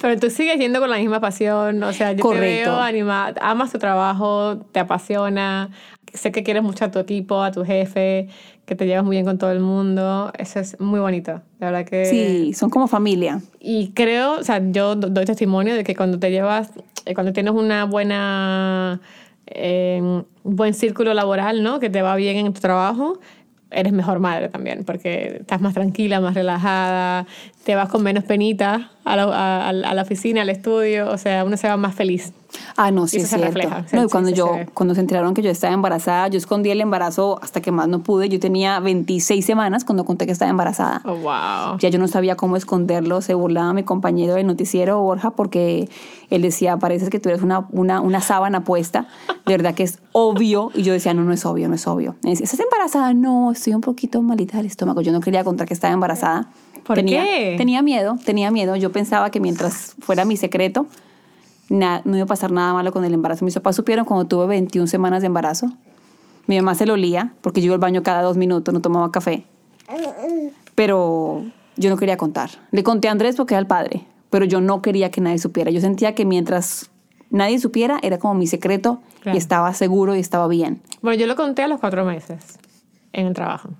[0.00, 3.72] Pero tú sigues yendo con la misma pasión, o sea, yo te veo animada, amas
[3.72, 5.70] tu trabajo, te apasiona,
[6.12, 8.28] sé que quieres mucho a tu equipo, a tu jefe,
[8.64, 11.84] que te llevas muy bien con todo el mundo, eso es muy bonito, la verdad
[11.84, 12.06] que...
[12.06, 13.40] Sí, son como familia.
[13.60, 16.70] Y creo, o sea, yo doy testimonio de que cuando te llevas,
[17.06, 19.00] eh, cuando tienes una buena...
[19.46, 21.80] Eh, buen círculo laboral, ¿no?
[21.80, 23.18] Que te va bien en tu trabajo,
[23.70, 27.26] eres mejor madre también, porque estás más tranquila, más relajada,
[27.64, 31.56] te vas con menos penita a la, a, la oficina, al estudio, o sea, uno
[31.56, 32.32] se va más feliz.
[32.76, 33.46] Ah, no, sí, es cierto.
[33.46, 36.80] Refleja, no, y cuando yo, cuando se enteraron que yo estaba embarazada, yo escondí el
[36.80, 38.28] embarazo hasta que más no pude.
[38.28, 41.00] Yo tenía 26 semanas cuando conté que estaba embarazada.
[41.04, 41.78] Oh, wow.
[41.78, 43.20] Ya yo no sabía cómo esconderlo.
[43.20, 45.88] Se burlaba mi compañero del noticiero, Borja, porque
[46.30, 49.06] él decía, parece que tú eres una, una, una sábana puesta.
[49.46, 50.70] De verdad que es obvio.
[50.74, 52.16] Y yo decía, no, no es obvio, no es obvio.
[52.22, 53.14] Me decía, ¿estás embarazada?
[53.14, 55.00] No, estoy un poquito malita del estómago.
[55.00, 56.48] Yo no quería contar que estaba embarazada.
[56.84, 57.54] ¿Por tenía, qué?
[57.56, 58.76] Tenía miedo, tenía miedo.
[58.76, 60.86] Yo pensaba que mientras fuera mi secreto,
[61.68, 63.44] no iba a pasar nada malo con el embarazo.
[63.44, 65.72] Mis papás supieron cuando tuve 21 semanas de embarazo.
[66.46, 69.10] Mi mamá se lo olía porque yo iba al baño cada dos minutos, no tomaba
[69.10, 69.44] café.
[70.74, 71.44] Pero
[71.76, 72.50] yo no quería contar.
[72.70, 75.70] Le conté a Andrés porque era el padre, pero yo no quería que nadie supiera.
[75.70, 76.90] Yo sentía que mientras
[77.30, 80.82] nadie supiera era como mi secreto y estaba seguro y estaba bien.
[81.00, 82.58] Bueno, yo lo conté a los cuatro meses
[83.12, 83.70] en el trabajo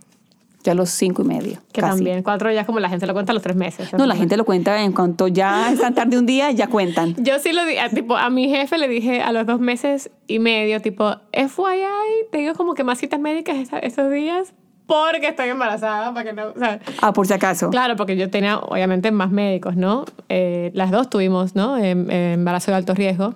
[0.62, 1.59] ya a los cinco y medio.
[1.72, 3.92] Que también, cuatro ya como la gente lo cuenta a los tres meses.
[3.92, 7.14] No, la gente lo cuenta en cuanto ya es tan tarde un día, ya cuentan.
[7.18, 10.38] Yo sí lo dije, tipo, a mi jefe le dije a los dos meses y
[10.38, 14.53] medio, tipo, FYI, tengo como que más citas médicas esos días
[14.87, 17.70] porque estoy embarazada, para que no, o sea, Ah, por si acaso.
[17.70, 20.05] Claro, porque yo tenía, obviamente, más médicos, ¿no?
[20.29, 21.79] Eh, las dos tuvimos, ¿no?
[21.79, 23.35] Em, embarazo de alto riesgo.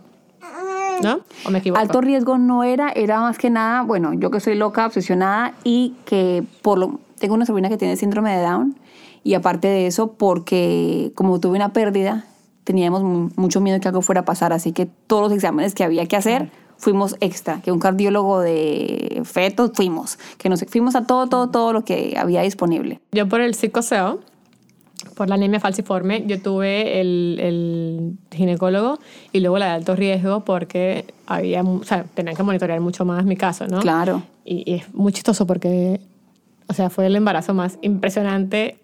[1.02, 1.20] ¿No?
[1.44, 1.80] ¿O me equivoco?
[1.80, 5.94] Alto riesgo no era, era más que nada, bueno, yo que soy loca, obsesionada y
[6.06, 8.76] que por lo, tengo una sobrina que tiene síndrome de Down
[9.24, 12.26] y aparte de eso, porque como tuve una pérdida,
[12.64, 13.02] teníamos
[13.36, 16.16] mucho miedo que algo fuera a pasar, así que todos los exámenes que había que
[16.16, 21.48] hacer fuimos extra, que un cardiólogo de fetos fuimos, que nos fuimos a todo, todo,
[21.48, 23.00] todo lo que había disponible.
[23.12, 24.20] Yo por el psicoseo,
[25.14, 28.98] por la anemia falciforme, yo tuve el, el, ginecólogo
[29.32, 33.24] y luego la de alto riesgo porque había, o sea, tenían que monitorear mucho más
[33.24, 33.80] mi caso, ¿no?
[33.80, 34.22] Claro.
[34.44, 36.00] Y, y es muy chistoso porque
[36.68, 38.78] o sea, fue el embarazo más impresionante,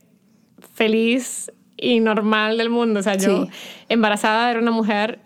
[0.74, 3.00] feliz y normal del mundo.
[3.00, 3.48] O sea, yo
[3.88, 5.18] embarazada era una mujer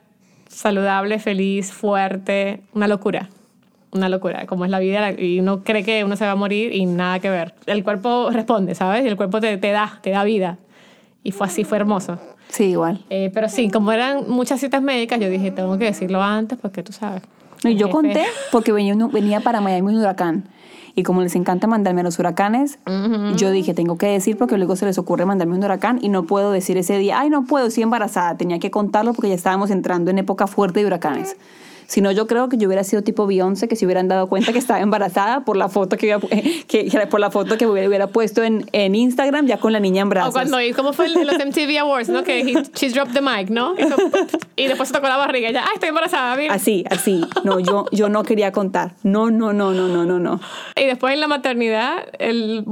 [0.49, 3.29] saludable, feliz, fuerte, una locura.
[3.93, 6.75] Una locura, como es la vida y uno cree que uno se va a morir
[6.75, 7.55] y nada que ver.
[7.67, 9.05] El cuerpo responde, ¿sabes?
[9.05, 10.59] Y el cuerpo te, te da, te da vida.
[11.23, 12.19] Y fue así, fue hermoso.
[12.49, 13.05] Sí, igual.
[13.11, 16.83] Eh, pero sí, como eran muchas citas médicas, yo dije, tengo que decirlo antes porque
[16.83, 17.23] tú sabes.
[17.65, 20.49] Y yo conté porque venía, venía para Miami un huracán.
[20.99, 22.79] Y como les encanta mandarme a los huracanes,
[23.37, 26.25] yo dije, tengo que decir porque luego se les ocurre mandarme un huracán y no
[26.25, 28.39] puedo decir ese día, ay, no puedo, estoy embarazada.
[28.39, 31.37] Tenía que contarlo porque ya estábamos entrando en época fuerte de huracanes.
[31.87, 34.53] Si no, yo creo que yo hubiera sido tipo Beyoncé, que se hubieran dado cuenta
[34.53, 36.19] que estaba embarazada por la foto que,
[36.67, 40.09] que, por la foto que hubiera, puesto en, en, Instagram ya con la niña en
[40.09, 40.31] brazos.
[40.31, 42.25] O cuando, ¿cómo fue el de los MTV Awards, no?
[42.25, 43.75] Que he, she dropped the mic, ¿no?
[44.57, 46.37] Y, después se tocó la barriga y ya, ¡ay, estoy embarazada!
[46.37, 46.55] Mira.
[46.55, 47.25] Así, así.
[47.45, 48.93] No, yo, yo no quería contar.
[49.03, 50.41] No, no, no, no, no, no, no.
[50.75, 52.65] Y después en la maternidad, el,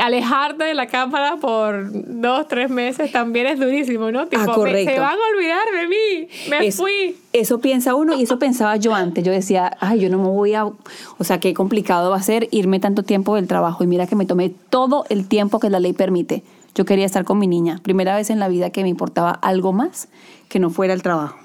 [0.00, 4.26] alejarte de la cámara por dos, tres meses también es durísimo, ¿no?
[4.26, 4.92] Tipo, ah, correcto.
[4.92, 6.28] se van a olvidar de mí.
[6.48, 7.16] Me fui.
[7.32, 9.24] Eso piensa uno y eso pensaba yo antes.
[9.24, 10.64] Yo decía, ay, yo no me voy a...
[10.64, 13.84] O sea, qué complicado va a ser irme tanto tiempo del trabajo.
[13.84, 16.42] Y mira que me tomé todo el tiempo que la ley permite.
[16.74, 17.80] Yo quería estar con mi niña.
[17.82, 20.08] Primera vez en la vida que me importaba algo más
[20.48, 21.36] que no fuera el trabajo.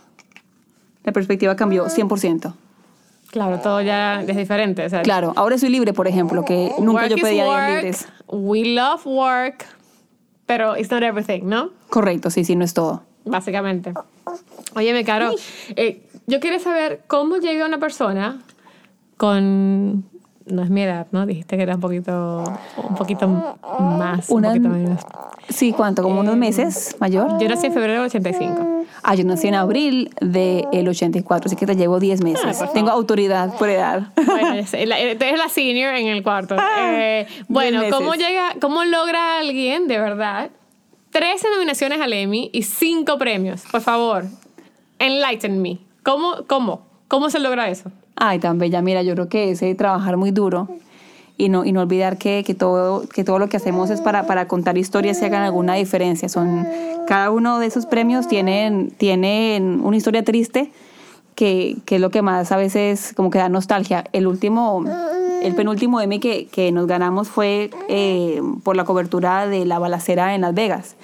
[1.03, 2.53] La perspectiva cambió 100%.
[3.33, 4.85] Claro, todo ya es diferente.
[5.01, 8.07] claro, ahora soy libre, por ejemplo, que nunca yo pedía días libres.
[8.27, 9.65] We love work,
[10.45, 11.71] pero it's not everything, ¿no?
[11.89, 13.01] Correcto, sí, sí, no es todo.
[13.25, 13.91] Básicamente.
[14.75, 15.31] Óyeme, Caro,
[15.75, 18.41] eh, yo quiero saber cómo llega una persona
[19.17, 20.05] con
[20.45, 21.25] no es mi edad, ¿no?
[21.25, 22.43] Dijiste que era un poquito,
[22.77, 23.27] un poquito
[23.79, 25.01] más, un poquito menos.
[25.49, 26.03] Sí, ¿cuánto?
[26.03, 27.39] ¿Como unos meses mayor?
[27.39, 28.85] Yo nací en febrero del 85.
[29.03, 32.61] Ah, yo nací en abril del 84, así que te llevo 10 meses.
[32.61, 34.13] Ah, Tengo autoridad por edad.
[34.15, 34.73] Bueno, eres
[35.37, 36.55] la senior en el cuarto.
[36.57, 40.51] Ah, eh, bueno, ¿cómo llega, cómo logra alguien, de verdad,
[41.11, 43.63] 13 nominaciones al Emmy y 5 premios?
[43.71, 44.25] Por favor,
[44.99, 45.79] enlighten me.
[46.03, 46.81] ¿Cómo, cómo?
[47.07, 47.91] ¿Cómo se logra eso?
[48.15, 48.81] Ay, tan bella.
[48.81, 50.67] Mira, yo creo que ese trabajar muy duro
[51.37, 54.25] y no, y no olvidar que, que, todo, que todo lo que hacemos es para,
[54.27, 56.29] para contar historias y hagan alguna diferencia.
[56.29, 56.67] Son,
[57.07, 60.71] cada uno de esos premios tienen, tienen una historia triste
[61.35, 64.03] que, que es lo que más a veces como que da nostalgia.
[64.11, 64.83] El último,
[65.41, 70.35] el penúltimo Emmy que, que nos ganamos fue eh, por la cobertura de la balacera
[70.35, 70.95] en Las Vegas.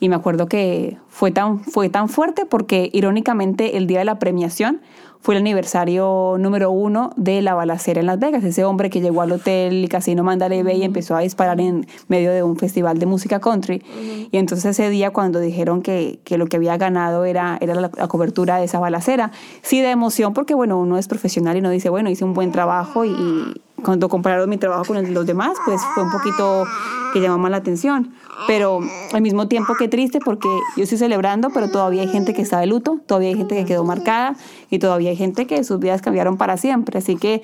[0.00, 4.18] Y me acuerdo que fue tan, fue tan fuerte porque irónicamente el día de la
[4.18, 4.80] premiación
[5.22, 8.42] fue el aniversario número uno de la balacera en Las Vegas.
[8.42, 11.86] Ese hombre que llegó al hotel y Casino Mandalay Bay y empezó a disparar en
[12.08, 13.82] medio de un festival de música country.
[14.30, 17.90] Y entonces ese día cuando dijeron que, que lo que había ganado era, era la,
[17.94, 21.68] la, cobertura de esa balacera, sí de emoción porque bueno, uno es profesional y uno
[21.68, 25.56] dice, bueno, hice un buen trabajo y, y cuando compararon mi trabajo con los demás,
[25.64, 26.64] pues fue un poquito
[27.12, 28.12] que llamó más la atención.
[28.46, 28.80] Pero
[29.12, 32.60] al mismo tiempo que triste porque yo estoy celebrando, pero todavía hay gente que está
[32.60, 34.36] de luto, todavía hay gente que quedó marcada
[34.70, 36.98] y todavía hay gente que sus vidas cambiaron para siempre.
[36.98, 37.42] Así que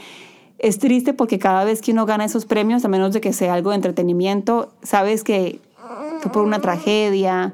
[0.59, 3.55] es triste porque cada vez que uno gana esos premios, a menos de que sea
[3.55, 5.61] algo de entretenimiento, sabes que
[6.21, 7.53] fue por una tragedia.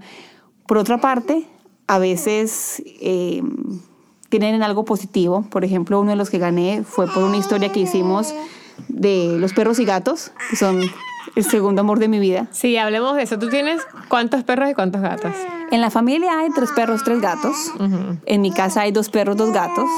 [0.66, 1.44] Por otra parte,
[1.88, 3.42] a veces eh,
[4.28, 5.44] tienen algo positivo.
[5.50, 8.32] Por ejemplo, uno de los que gané fue por una historia que hicimos
[8.88, 10.80] de los perros y gatos, que son
[11.36, 12.46] el segundo amor de mi vida.
[12.50, 13.38] Sí, hablemos de eso.
[13.38, 15.32] ¿Tú tienes cuántos perros y cuántos gatos?
[15.70, 17.72] En la familia hay tres perros, tres gatos.
[17.78, 18.18] Uh -huh.
[18.26, 19.88] En mi casa hay dos perros, dos gatos.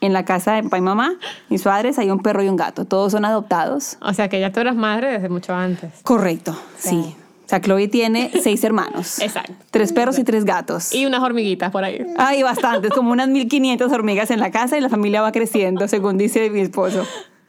[0.00, 1.14] En la casa de papá y mamá,
[1.48, 2.84] mis padres, hay un perro y un gato.
[2.84, 3.96] Todos son adoptados.
[4.00, 5.90] O sea que ya tú eras madre desde mucho antes.
[6.04, 6.90] Correcto, sí.
[6.90, 7.16] sí.
[7.44, 9.20] O sea, Chloe tiene seis hermanos.
[9.20, 9.54] Exacto.
[9.70, 10.94] Tres perros y tres gatos.
[10.94, 12.06] Y unas hormiguitas por ahí.
[12.18, 16.18] Hay bastantes, como unas 1500 hormigas en la casa y la familia va creciendo, según
[16.18, 17.06] dice mi esposo.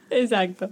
[0.09, 0.69] Exacto.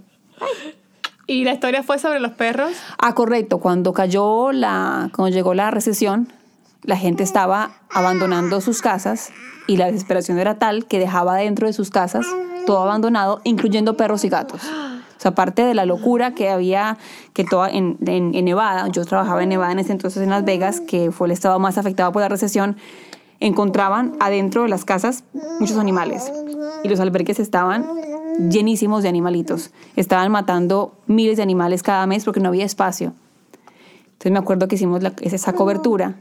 [1.26, 2.72] ¿Y la historia fue sobre los perros?
[2.98, 3.58] Ah, correcto.
[3.58, 6.32] Cuando cayó la, cuando llegó la recesión,
[6.82, 9.30] la gente estaba abandonando sus casas
[9.66, 12.26] y la desesperación era tal que dejaba dentro de sus casas
[12.66, 14.62] todo abandonado, incluyendo perros y gatos.
[14.64, 16.96] O sea, aparte de la locura que había
[17.32, 20.44] que toda en, en, en, Nevada, yo trabajaba en Nevada en ese entonces en Las
[20.44, 22.76] Vegas, que fue el estado más afectado por la recesión,
[23.40, 25.24] encontraban adentro de las casas
[25.60, 26.30] muchos animales
[26.84, 27.86] y los albergues estaban
[28.38, 29.70] llenísimos de animalitos.
[29.96, 33.12] Estaban matando miles de animales cada mes porque no había espacio.
[34.04, 36.16] Entonces me acuerdo que hicimos la, esa cobertura,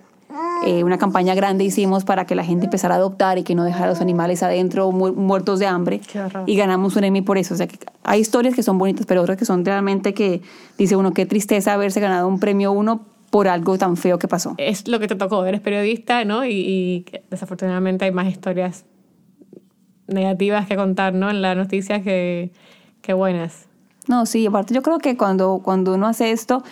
[0.66, 3.64] eh, una campaña grande hicimos para que la gente empezara a adoptar y que no
[3.64, 6.02] dejara los animales adentro mu muertos de hambre.
[6.46, 7.54] Y ganamos un Emmy por eso.
[7.54, 10.42] O sea, que hay historias que son bonitas, pero otras que son realmente que
[10.78, 14.56] dice uno, qué tristeza haberse ganado un premio uno por algo tan feo que pasó.
[14.58, 16.46] Es lo que te tocó, eres periodista, ¿no?
[16.46, 18.86] Y, y desafortunadamente hay más historias
[20.08, 21.30] negativas que contar, ¿no?
[21.30, 22.52] En la noticia que,
[23.02, 23.68] que buenas.
[24.08, 26.64] No, sí, aparte yo creo que cuando, cuando uno hace esto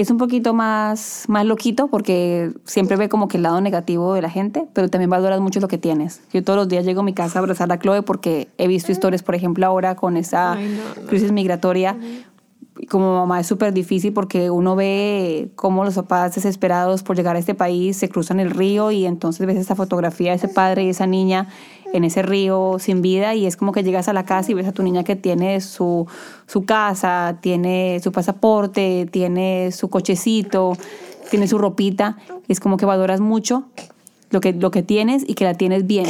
[0.00, 4.22] es un poquito más, más loquito porque siempre ve como que el lado negativo de
[4.22, 6.22] la gente, pero también valoras mucho lo que tienes.
[6.32, 8.92] Yo todos los días llego a mi casa a abrazar a Chloe porque he visto
[8.92, 11.08] historias, por ejemplo, ahora con esa Ay, no, no.
[11.08, 11.98] crisis migratoria.
[12.88, 17.38] Como mamá es súper difícil porque uno ve cómo los papás desesperados por llegar a
[17.38, 20.88] este país se cruzan el río y entonces ves esta fotografía de ese padre y
[20.88, 21.48] esa niña
[21.92, 24.66] en ese río sin vida y es como que llegas a la casa y ves
[24.66, 26.06] a tu niña que tiene su,
[26.46, 30.76] su casa, tiene su pasaporte, tiene su cochecito,
[31.30, 32.16] tiene su ropita.
[32.48, 33.64] Es como que valoras mucho
[34.30, 36.06] lo que, lo que tienes y que la tienes bien.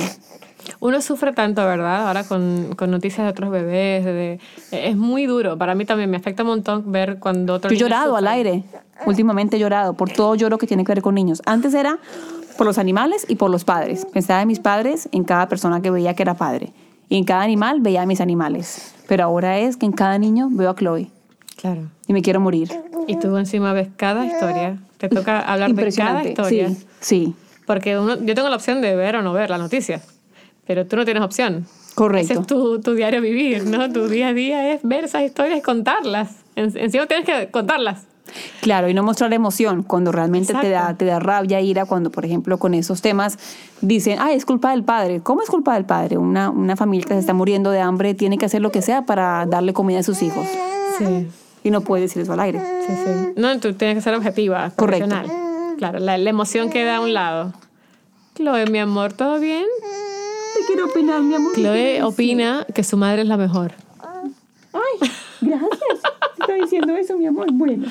[0.80, 2.06] Uno sufre tanto, ¿verdad?
[2.06, 4.04] Ahora con, con noticias de otros bebés.
[4.04, 4.38] De,
[4.70, 5.56] es muy duro.
[5.58, 8.64] Para mí también me afecta un montón ver cuando otros Yo he llorado al aire.
[9.06, 11.40] Últimamente he llorado por todo lloro que tiene que ver con niños.
[11.46, 11.98] Antes era
[12.60, 14.04] por los animales y por los padres.
[14.04, 16.74] Pensaba en mis padres, en cada persona que veía que era padre.
[17.08, 18.94] Y en cada animal veía a mis animales.
[19.08, 21.10] Pero ahora es que en cada niño veo a Chloe.
[21.56, 21.88] Claro.
[22.06, 22.70] Y me quiero morir.
[23.06, 24.76] Y tú encima ves cada historia.
[24.98, 26.68] Te toca hablar de cada historia.
[26.68, 27.34] Sí, sí.
[27.64, 30.02] Porque uno, yo tengo la opción de ver o no ver la noticia.
[30.66, 31.66] Pero tú no tienes opción.
[31.94, 32.32] Correcto.
[32.34, 33.90] Ese es tu, tu diario vivir, ¿no?
[33.90, 36.44] Tu día a día es ver esas historias y contarlas.
[36.56, 38.04] En, encima tienes que contarlas.
[38.60, 42.24] Claro, y no mostrar emoción cuando realmente te da, te da rabia, ira, cuando por
[42.24, 43.38] ejemplo con esos temas
[43.80, 45.20] dicen, ay, es culpa del padre.
[45.20, 46.18] ¿Cómo es culpa del padre?
[46.18, 49.06] Una, una familia que se está muriendo de hambre tiene que hacer lo que sea
[49.06, 50.46] para darle comida a sus hijos.
[50.98, 51.28] Sí.
[51.62, 52.60] Y no puede decir eso al aire.
[52.86, 53.32] Sí, sí.
[53.36, 55.26] No, tú tienes que ser objetiva, profesional.
[55.26, 55.76] Correcto.
[55.78, 57.52] Claro, la, la emoción queda a un lado.
[58.34, 59.66] Chloe, mi amor, ¿todo bien?
[60.54, 61.52] Te quiero opinar, mi amor.
[61.54, 63.72] Chloe opina que su madre es la mejor.
[64.72, 65.70] Ay, gracias.
[66.36, 67.48] Te está diciendo eso, mi amor.
[67.52, 67.86] Bueno.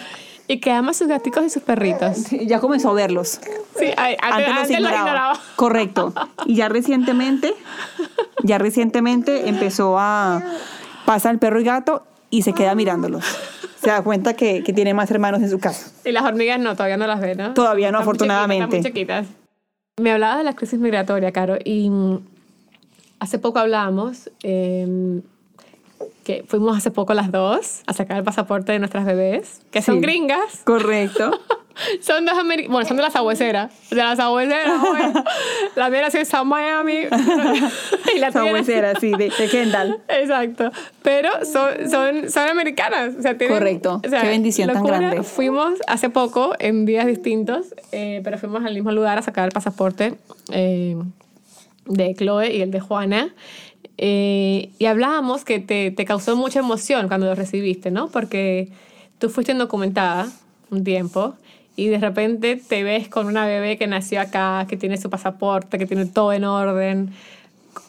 [0.52, 2.18] Y que ama sus gaticos y sus perritos.
[2.18, 3.40] Sí, ya comenzó a verlos.
[3.78, 4.98] Sí, antes, antes, antes los ignoraba.
[4.98, 5.40] ignoraba.
[5.56, 6.14] Correcto.
[6.48, 7.54] Y ya recientemente,
[8.44, 10.42] ya recientemente empezó a
[11.06, 13.24] pasa el perro y gato y se queda mirándolos.
[13.80, 15.92] Se da cuenta que, que tiene más hermanos en su casa.
[16.04, 17.54] Y las hormigas no, todavía no las ve, ¿no?
[17.54, 18.78] Todavía no, están afortunadamente.
[18.78, 20.02] Muy chiquitas, están muy chiquitas.
[20.02, 21.92] Me hablaba de la crisis migratoria, Caro, y
[23.20, 25.22] hace poco hablábamos eh,
[26.24, 29.96] que fuimos hace poco las dos a sacar el pasaporte de nuestras bebés, que son
[29.96, 30.02] Sí.
[30.02, 30.62] gringas.
[30.64, 31.32] Correcto.
[32.02, 32.74] Son dos americanas.
[32.74, 33.72] Bueno, son de las abueceras.
[33.90, 35.02] De las abueceras, güey.
[35.78, 37.04] La mía nació en San Miami.
[38.16, 39.98] y la Sabuesera, sí, de, de Kendall.
[40.10, 40.72] Exacto.
[41.04, 43.16] Pero son, son, son americanas.
[43.18, 44.02] O sea, tienen- Correcto.
[44.06, 44.98] o sea, Qué bendición tan locura.
[45.00, 45.24] grande.
[45.24, 49.54] Fuimos hace poco en días distintos, eh, pero fuimos al mismo lugar a sacar el
[49.54, 50.16] pasaporte
[50.52, 50.98] eh,
[51.86, 53.34] de Chloe y el de Juana.
[54.02, 58.08] Eh, y hablábamos que te, te causó mucha emoción cuando lo recibiste, ¿no?
[58.08, 58.70] Porque
[59.18, 60.32] tú fuiste indocumentada
[60.72, 61.36] un tiempo
[61.76, 65.78] y de repente te ves con una bebé que nació acá, que tiene su pasaporte,
[65.78, 67.12] que tiene todo en orden.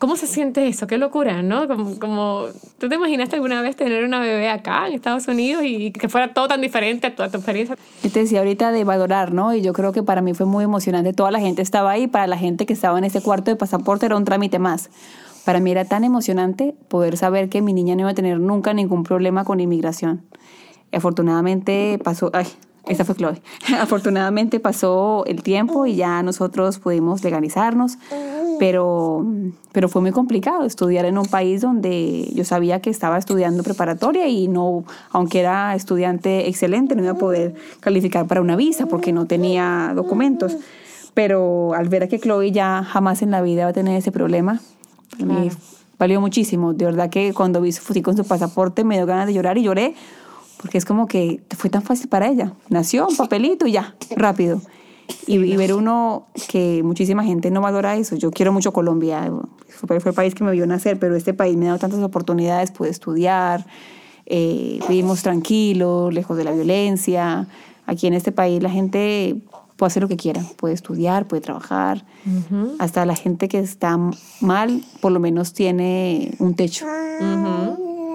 [0.00, 0.88] ¿Cómo se siente eso?
[0.88, 1.68] Qué locura, ¿no?
[1.68, 2.46] Como, como,
[2.78, 6.34] ¿Tú te imaginaste alguna vez tener una bebé acá en Estados Unidos y que fuera
[6.34, 7.76] todo tan diferente a tu, a tu experiencia?
[8.02, 9.54] Yo te decía ahorita de valorar, ¿no?
[9.54, 11.12] Y yo creo que para mí fue muy emocionante.
[11.12, 14.06] Toda la gente estaba ahí, para la gente que estaba en ese cuarto de pasaporte
[14.06, 14.90] era un trámite más.
[15.44, 18.74] Para mí era tan emocionante poder saber que mi niña no iba a tener nunca
[18.74, 20.22] ningún problema con inmigración.
[20.92, 22.46] Afortunadamente pasó, ay,
[22.86, 23.40] esa fue Chloe.
[23.80, 27.98] afortunadamente pasó el tiempo y ya nosotros pudimos legalizarnos,
[28.58, 29.24] pero,
[29.72, 34.28] pero fue muy complicado estudiar en un país donde yo sabía que estaba estudiando preparatoria
[34.28, 39.12] y no, aunque era estudiante excelente, no iba a poder calificar para una visa porque
[39.12, 40.56] no tenía documentos.
[41.14, 44.12] Pero al ver a que Chloe ya jamás en la vida va a tener ese
[44.12, 44.60] problema,
[45.16, 45.50] Claro.
[45.98, 46.72] valió muchísimo.
[46.72, 49.58] De verdad que cuando vi su foto con su pasaporte me dio ganas de llorar
[49.58, 49.94] y lloré
[50.60, 52.52] porque es como que fue tan fácil para ella.
[52.68, 54.60] Nació un papelito y ya, rápido.
[55.26, 58.14] Y, y ver uno que muchísima gente no valora eso.
[58.16, 59.32] Yo quiero mucho Colombia,
[59.68, 62.00] fue, fue el país que me vio nacer, pero este país me ha dado tantas
[62.00, 63.66] oportunidades, pude estudiar,
[64.26, 67.46] eh, vivimos tranquilos, lejos de la violencia.
[67.86, 69.36] Aquí en este país la gente
[69.80, 72.04] puede hacer lo que quiera, puede estudiar, puede trabajar.
[72.78, 73.96] Hasta la gente que está
[74.42, 76.84] mal, por lo menos tiene un techo.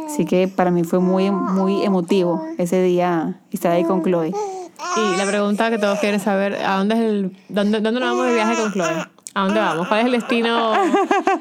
[0.05, 4.31] Así que para mí fue muy, muy emotivo ese día estar ahí con Chloe.
[4.31, 8.27] Y la pregunta que todos quieren saber, ¿a dónde es el dónde, dónde nos vamos
[8.27, 9.07] de viaje con Chloe?
[9.33, 9.87] ¿A dónde vamos?
[9.87, 10.73] ¿Cuál es el destino,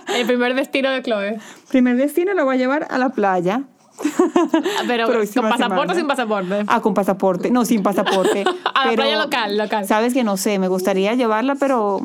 [0.09, 1.39] el primer destino de Chloe?
[1.69, 3.65] Primer destino lo voy a llevar a la playa.
[4.87, 6.65] Pero con Próxima pasaporte o sin pasaporte.
[6.67, 7.51] Ah, con pasaporte.
[7.51, 8.45] No, sin pasaporte.
[8.75, 9.87] A la Pero, playa local, local.
[9.87, 12.01] Sabes que no sé, me gustaría llevarla, pero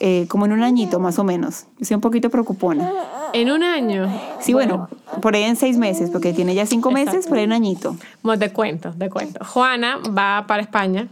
[0.00, 1.66] eh, como en un añito más o menos.
[1.80, 2.90] Estoy un poquito preocupona.
[3.32, 4.08] En un año.
[4.40, 4.88] Sí, bueno,
[5.20, 7.30] por ahí en seis meses, porque tiene ya cinco meses, Exacto.
[7.30, 7.96] por ahí un añito.
[8.22, 9.44] Bueno, te cuento, te cuento.
[9.44, 11.08] Juana va para España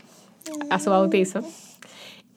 [0.71, 1.43] a su bautizo.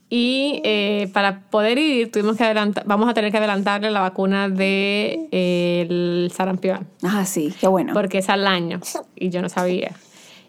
[0.10, 4.48] Y eh, para poder ir, tuvimos que adelantar, vamos a tener que adelantarle la vacuna
[4.48, 6.88] del de, eh, el sarampión.
[7.02, 7.94] Ah, sí, qué bueno.
[7.94, 8.80] porque es al año
[9.16, 9.92] y yo no sabía.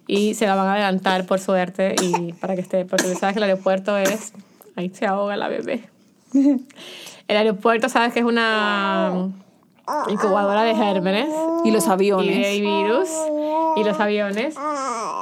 [0.06, 3.38] Y se la van a adelantar por suerte y para que esté, porque sabes que
[3.40, 4.34] el aeropuerto es,
[4.76, 5.88] ahí se ahoga la bebé.
[7.28, 9.32] El aeropuerto sabes que es una
[10.08, 11.28] incubadora de gérmenes
[11.64, 12.60] Y los y de aviones.
[12.60, 13.08] virus
[13.76, 14.54] y los aviones.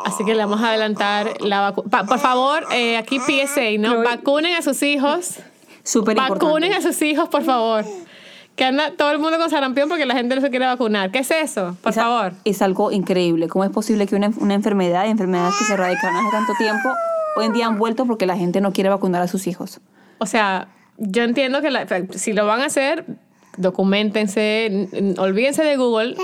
[0.04, 2.04] Así que le vamos a adelantar la vacuna.
[2.04, 3.92] Por favor, eh, aquí PSA, ¿no?
[3.92, 4.04] Chloe.
[4.04, 5.36] Vacunen a sus hijos.
[5.82, 7.84] Súper Vacunen a sus hijos, por favor.
[8.56, 11.10] Que anda todo el mundo con sarampión porque la gente no se quiere vacunar.
[11.10, 11.76] ¿Qué es eso?
[11.82, 12.32] Por Es a- favor.
[12.44, 13.48] Es algo increíble.
[13.48, 16.88] ¿Cómo es posible que una, una enfermedad, enfermedades que se erradicaron hace tanto tiempo,
[17.36, 19.80] hoy en día han vuelto porque la gente no quiere vacunar a sus hijos?
[20.18, 23.04] O sea, yo entiendo que la- si lo van a hacer,
[23.56, 24.88] documentense,
[25.18, 26.16] olvídense de Google.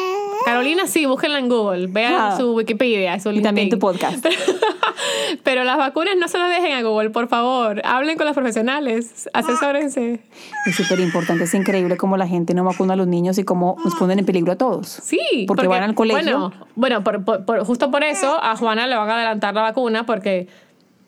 [0.45, 2.35] Carolina, sí, búsquenla en Google, vean Ah.
[2.39, 3.71] su Wikipedia, su Y también LinkedIn.
[3.71, 4.25] tu podcast.
[5.45, 7.81] Pero las vacunas no se las dejen a Google, por favor.
[7.85, 10.21] Hablen con los profesionales, asesórense.
[10.67, 13.77] Es súper importante, es increíble cómo la gente no vacuna a los niños y cómo
[13.85, 14.89] nos ponen en peligro a todos.
[14.89, 16.23] Sí, Porque van al colegio.
[16.51, 19.63] Bueno, bueno por, por- por- justo por eso a Juana le van a adelantar la
[19.63, 20.49] vacuna porque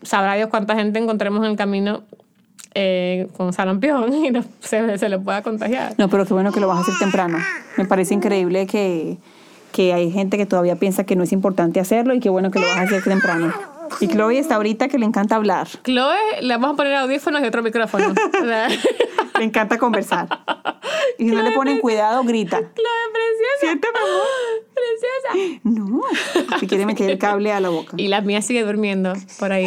[0.03, 2.03] sabrá Dios cuánta gente encontremos en el camino
[2.75, 5.95] eh, con sarampión y no- se, se le pueda contagiar.
[5.99, 7.39] No, pero qué bueno que lo vas a hacer temprano.
[7.77, 9.19] Me parece increíble que,
[9.73, 12.59] que hay gente que todavía piensa que no es importante hacerlo y qué bueno que
[12.59, 13.53] lo vas a hacer temprano.
[14.01, 17.45] Y Chloe está ahorita que le encanta hablar, Chloe, le vamos a poner audífonos y
[17.45, 18.15] otro micrófono.
[19.39, 20.29] Le encanta conversar.
[21.19, 22.59] Y si no le ponen cuidado, grita.
[22.59, 22.69] Chloe,
[23.13, 23.61] preciosa.
[23.61, 25.61] Siente, mi Preciosa.
[25.65, 26.01] No,
[26.61, 27.95] si quiere meter el cable a la boca.
[27.97, 29.67] Y la mía sigue durmiendo por ahí.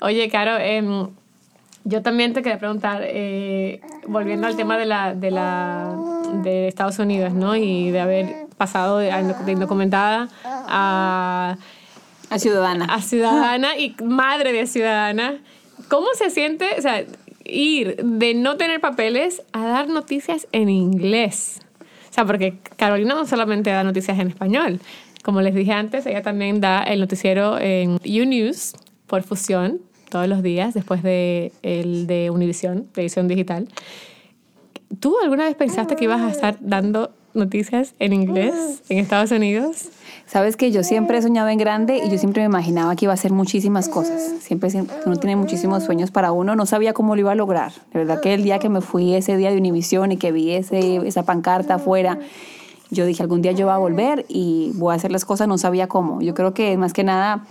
[0.00, 1.08] Oye, Caro, em,
[1.84, 5.96] yo también te quería preguntar, eh, volviendo al tema de la, de la
[6.42, 7.56] de Estados Unidos, ¿no?
[7.56, 9.10] Y de haber pasado de,
[9.44, 11.56] de indocumentada a,
[12.30, 12.84] A Ciudadana.
[12.86, 15.38] a ciudadana y madre de ciudadana.
[15.88, 17.04] ¿Cómo se siente, o sea,
[17.44, 21.60] ir de no tener papeles a dar noticias en inglés?
[22.10, 24.80] O sea, porque Carolina no solamente da noticias en español.
[25.22, 28.74] Como les dije antes, ella también da el noticiero en U-News
[29.06, 33.68] por fusión todos los días después de el de Univision, de digital.
[35.00, 39.90] ¿Tú alguna vez pensaste que ibas a estar dando noticias en inglés en Estados Unidos?
[40.26, 43.12] Sabes que yo siempre he soñado en grande y yo siempre me imaginaba que iba
[43.12, 44.20] a hacer muchísimas cosas.
[44.40, 44.70] Siempre
[45.06, 47.72] uno tiene muchísimos sueños para uno, no sabía cómo lo iba a lograr.
[47.92, 50.52] De verdad que el día que me fui ese día de Univisión y que vi
[50.52, 52.18] ese, esa pancarta afuera,
[52.90, 55.58] yo dije algún día yo voy a volver y voy a hacer las cosas, no
[55.58, 56.20] sabía cómo.
[56.22, 57.44] Yo creo que más que nada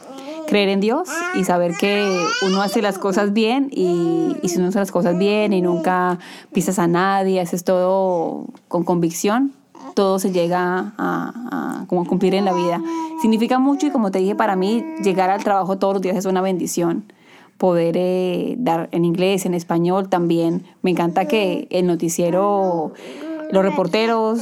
[0.48, 4.80] creer en Dios y saber que uno hace las cosas bien y, si uno hace
[4.80, 6.18] las cosas bien y nunca
[6.54, 9.54] pisas a nadie, haces todo con convicción,
[9.94, 12.82] todo se llega a, cumplir en la vida.
[13.22, 16.26] Significa mucho y como te dije, para mí llegar al trabajo todos los días es
[16.26, 17.12] una bendición.
[17.58, 20.64] Poder eh, dar en inglés, en español también.
[20.84, 22.94] Me encanta que el noticiero,
[23.52, 24.42] los reporteros,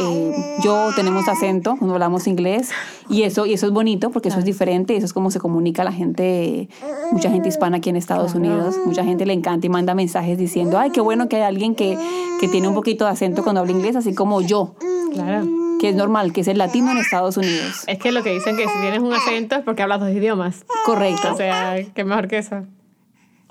[0.00, 0.32] eh,
[0.62, 2.70] yo tenemos acento cuando hablamos inglés
[3.08, 5.84] y eso, y eso es bonito porque eso es diferente, eso es como se comunica
[5.84, 6.68] la gente,
[7.10, 10.78] mucha gente hispana aquí en Estados Unidos, mucha gente le encanta y manda mensajes diciendo,
[10.78, 11.98] ay, qué bueno que hay alguien que,
[12.40, 14.74] que tiene un poquito de acento cuando habla inglés, así como yo.
[15.12, 15.46] Claro.
[15.80, 17.84] Que es normal, que es el latino en Estados Unidos.
[17.86, 20.64] Es que lo que dicen que si tienes un acento es porque hablas dos idiomas.
[20.84, 21.32] Correcto.
[21.32, 22.64] O sea, qué mejor que eso.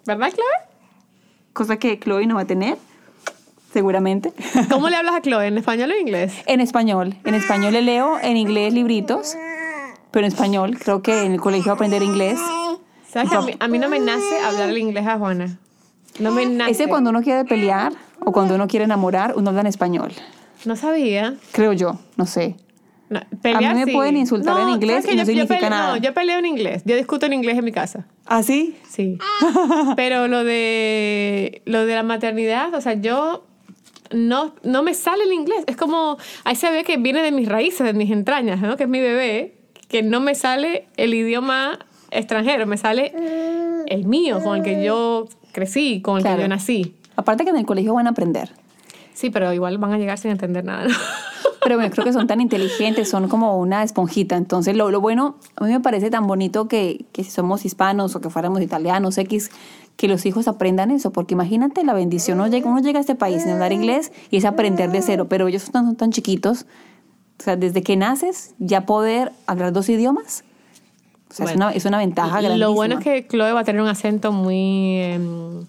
[0.06, 0.46] ¿Verdad, Chloe?
[1.54, 2.78] Cosa que Chloe no va a tener
[3.72, 4.34] seguramente.
[4.70, 5.48] ¿Cómo le hablas a Chloe?
[5.48, 6.34] ¿En español o en inglés?
[6.46, 7.16] En español.
[7.24, 9.36] En español le leo, en inglés libritos,
[10.12, 10.78] pero en español.
[10.80, 12.40] Creo que en el colegio aprender inglés.
[13.10, 15.58] ¿Sabes que a mí, no me nace hablar el inglés a Juana?
[16.20, 16.72] No me nace.
[16.72, 20.12] Ese cuando uno quiere pelear o cuando uno quiere enamorar, uno habla en español.
[20.66, 21.36] No sabía.
[21.52, 22.56] Creo yo, no sé.
[23.10, 25.96] a mí me pueden insultar en inglés y no significa nada.
[25.96, 26.84] No, yo peleo en inglés.
[26.86, 28.06] Yo discuto en inglés en mi casa.
[28.26, 28.76] ¿Ah, sí?
[28.90, 29.18] Sí.
[29.96, 33.46] Pero lo de, lo de la maternidad, o sea, yo
[34.12, 35.64] no, no me sale el inglés.
[35.68, 38.78] Es como, ahí se ve que viene de mis raíces, de mis entrañas, ¿no?
[38.78, 39.56] Que es mi bebé,
[39.88, 41.80] que no me sale el idioma
[42.12, 43.14] extranjero, me sale
[43.88, 46.96] el mío, con el que yo crecí, con el que yo nací.
[47.16, 48.52] Aparte que en el colegio van a aprender.
[49.14, 50.88] Sí, pero igual van a llegar sin entender nada.
[50.88, 50.94] ¿no?
[51.64, 54.38] Pero bueno, creo que son tan inteligentes, son como una esponjita.
[54.38, 58.16] Entonces, lo, lo bueno, a mí me parece tan bonito que, que si somos hispanos
[58.16, 59.50] o que fuéramos italianos, X,
[59.98, 63.16] que los hijos aprendan eso, porque imagínate la bendición, uno llega, uno llega a este
[63.16, 66.68] país sin hablar inglés y es aprender de cero, pero ellos son tan, chiquitos,
[67.40, 70.44] o sea, desde que naces ya poder hablar dos idiomas,
[71.30, 72.58] o sea, es, una, es, una, ventaja grande.
[72.58, 75.02] Lo bueno es que Chloe va a tener un acento muy...
[75.02, 75.66] Em,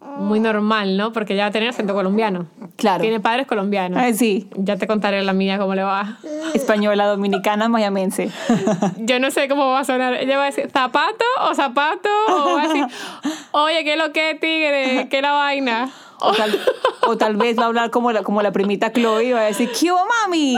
[0.00, 1.12] muy normal, ¿no?
[1.12, 2.46] Porque ya va a tener acento colombiano.
[2.76, 3.02] Claro.
[3.02, 4.00] Tiene padres colombianos.
[4.02, 4.48] Ah, sí.
[4.56, 6.18] Ya te contaré la mía cómo le va.
[6.54, 8.30] Española, dominicana, mayamense.
[8.98, 10.14] Yo no sé cómo va a sonar.
[10.14, 12.08] Ella va a decir, ¿zapato o zapato?
[12.28, 12.86] O va a decir,
[13.52, 15.08] oye, ¿qué es lo que tigre?
[15.08, 15.90] ¿Qué es la vaina?
[16.20, 16.58] O tal,
[17.06, 19.44] o tal, vez va a hablar como la, como la primita Chloe y va a
[19.44, 20.56] decir, ¿qué mami?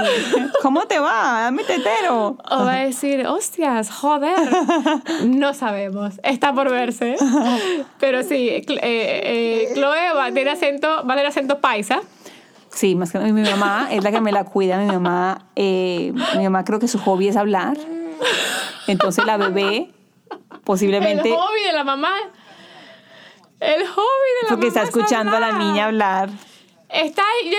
[0.62, 1.42] ¿Cómo te va?
[1.42, 2.36] Dame tetero.
[2.50, 4.38] O va a decir, hostias, joder.
[5.24, 6.14] No sabemos.
[6.22, 7.16] Está por verse.
[7.98, 12.00] Pero sí, eh, eh, Chloe va a tener acento, va a tener acento paisa.
[12.70, 14.78] Sí, más que mi mamá es la que me la cuida.
[14.78, 17.76] Mi mamá, eh, mi mamá creo que su hobby es hablar.
[18.86, 19.90] Entonces la bebé
[20.64, 21.28] posiblemente...
[21.28, 22.12] El hobby de la mamá
[23.60, 26.30] el hobby de la Porque está escuchando a la niña hablar.
[26.88, 27.50] Está ahí.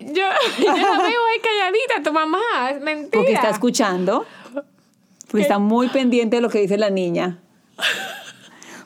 [0.00, 0.22] Yo, yo,
[0.66, 2.70] la veo ahí calladita, tu mamá.
[2.70, 3.10] Es mentira.
[3.12, 4.26] Porque está escuchando.
[5.30, 7.38] Porque está muy pendiente de lo que dice la niña.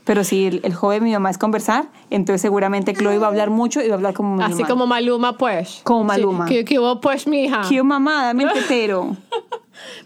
[0.04, 3.30] Pero si el, el, joven de mi mamá es conversar, entonces seguramente Chloe va a
[3.30, 5.80] hablar mucho y va a hablar como mi Así como Maluma, pues.
[5.82, 6.46] Como Maluma.
[6.46, 7.62] Sí, que, hubo, pues, mija.
[7.66, 9.16] Que mamá, dame el tetero.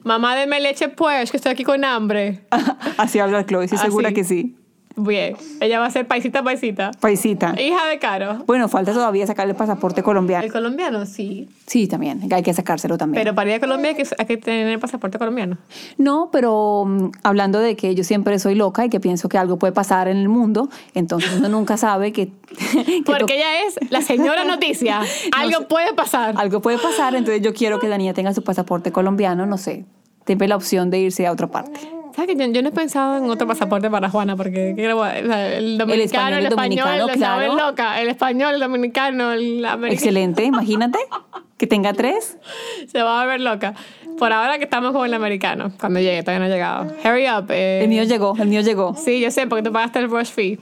[0.05, 2.46] mamá, deme leche, pues, que estoy aquí con hambre.
[2.96, 4.57] Así habla Chloe, sí, segura que sí.
[4.99, 6.90] Bien, ella va a ser paisita, paisita.
[6.99, 7.55] Paisita.
[7.61, 8.44] Hija de Caro.
[8.46, 10.44] Bueno, falta todavía sacarle el pasaporte colombiano.
[10.44, 11.07] ¿El colombiano?
[11.07, 11.49] Sí.
[11.66, 12.28] Sí, también.
[12.32, 13.22] Hay que sacárselo también.
[13.22, 15.57] Pero para ir a Colombia hay que, hay que tener el pasaporte colombiano.
[15.99, 19.57] No, pero um, hablando de que yo siempre soy loca y que pienso que algo
[19.59, 22.32] puede pasar en el mundo, entonces uno nunca sabe que...
[23.07, 25.01] Porque ella es la señora noticia.
[25.36, 26.34] algo puede pasar.
[26.38, 29.84] Algo puede pasar, entonces yo quiero que la niña tenga su pasaporte colombiano, no sé.
[30.24, 31.97] Tiene la opción de irse a otra parte.
[32.19, 34.35] ¿Sabes que yo, no he pensado en otro pasaporte para Juana?
[34.35, 38.01] Porque el dominicano, el español, el, español, loca.
[38.01, 39.95] El español, el dominicano, el americano.
[39.95, 40.99] Excelente, imagínate
[41.57, 42.37] que tenga tres.
[42.89, 43.75] Se va a ver loca.
[44.19, 46.93] Por ahora que estamos con el americano, cuando llegue, todavía no ha llegado.
[47.05, 47.53] Hurry up.
[47.53, 47.83] Eh.
[47.85, 48.97] El mío llegó, el mío llegó.
[48.97, 50.59] Sí, yo sé, porque tú pagaste el brush fee.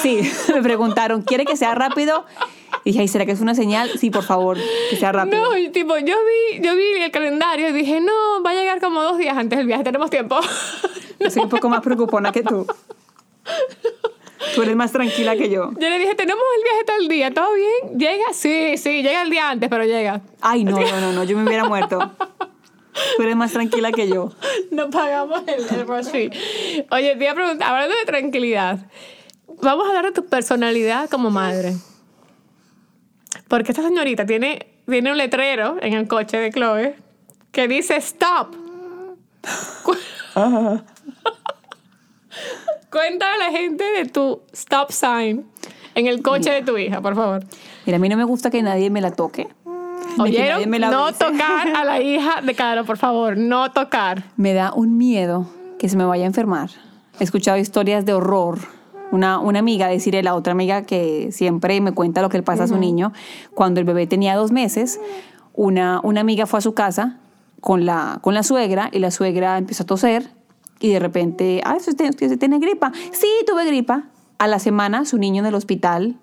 [0.00, 0.22] Sí,
[0.54, 2.24] me preguntaron, ¿quiere que sea rápido?
[2.86, 3.90] Y dije, ¿será que es una señal?
[3.98, 4.56] Sí, por favor,
[4.90, 5.42] que sea rápido.
[5.42, 9.02] No, tipo, yo vi, yo vi el calendario y dije, no, va a llegar como
[9.02, 10.38] dos días antes del viaje, tenemos tiempo.
[11.18, 12.66] Yo soy un poco más preocupona que tú.
[14.54, 15.70] Tú eres más tranquila que yo.
[15.72, 17.98] Yo le dije, tenemos el viaje tal día, ¿todo bien?
[17.98, 18.34] ¿Llega?
[18.34, 20.20] Sí, sí, llega el día antes, pero llega.
[20.42, 21.98] Ay, no, no, no, no, yo me hubiera muerto.
[23.16, 24.30] Tú eres más tranquila que yo.
[24.70, 26.30] No pagamos el, el rush fee.
[26.90, 28.78] Oye, te iba a preguntar, hablando de tranquilidad,
[29.62, 31.72] vamos a hablar de tu personalidad como madre.
[33.48, 36.94] Porque esta señorita tiene tiene un letrero en el coche de Chloe
[37.50, 38.54] que dice stop.
[42.90, 45.46] Cuéntale a la gente de tu stop sign
[45.94, 47.44] en el coche de tu hija, por favor.
[47.84, 49.48] Mira, a mí no me gusta que nadie me la toque.
[50.18, 50.48] ¿Oyeron?
[50.50, 53.36] nadie me la No tocar a la hija de Caro, por favor.
[53.36, 54.24] No tocar.
[54.36, 55.46] Me da un miedo
[55.78, 56.70] que se me vaya a enfermar.
[57.18, 58.58] He escuchado historias de horror.
[59.12, 62.64] Una, una amiga, decirle la otra amiga que siempre me cuenta lo que le pasa
[62.64, 63.12] a su niño,
[63.54, 65.00] cuando el bebé tenía dos meses,
[65.54, 67.18] una, una amiga fue a su casa
[67.60, 70.30] con la, con la suegra y la suegra empezó a toser
[70.80, 72.92] y de repente, ah, usted, usted tiene gripa.
[73.12, 74.04] Sí, tuve gripa.
[74.38, 76.16] A la semana su niño en el hospital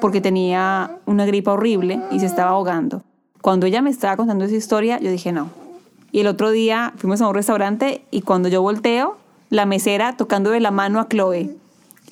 [0.00, 3.04] porque tenía una gripa horrible y se estaba ahogando.
[3.42, 5.50] Cuando ella me estaba contando esa historia, yo dije, no,
[6.12, 9.16] y el otro día fuimos a un restaurante y cuando yo volteo,
[9.48, 11.56] la mesera tocando de la mano a Chloe.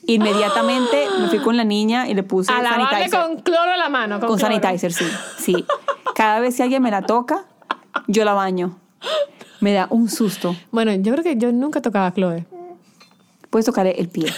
[0.09, 3.11] Inmediatamente me fui con la niña y le puse A sanitizer.
[3.20, 4.18] con cloro la mano.
[4.18, 4.54] Con, Con cloro.
[4.54, 5.04] sanitizer, sí.
[5.38, 5.64] Sí.
[6.14, 7.44] Cada vez que alguien me la toca,
[8.06, 8.78] yo la baño.
[9.61, 10.56] Me da un susto.
[10.70, 12.46] Bueno, yo creo que yo nunca tocaba a Chloe.
[13.50, 14.32] Puedes tocarle el pie.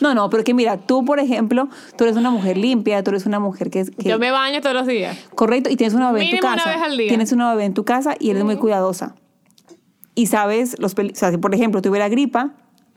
[0.00, 1.68] No, no, pero que mira, tú, por ejemplo,
[1.98, 4.76] tú eres una mujer limpia, tú eres una mujer que que- Yo me baño todos
[4.76, 5.16] los días.
[5.34, 6.70] Correcto, y tienes una bebé en tu Mínimo una casa.
[6.76, 7.08] vez al día.
[7.08, 9.16] Tienes una bebé en tu casa y eres muy cuidadosa.
[10.14, 12.50] Y sabes, los o sea, si por ejemplo tuviera gripa,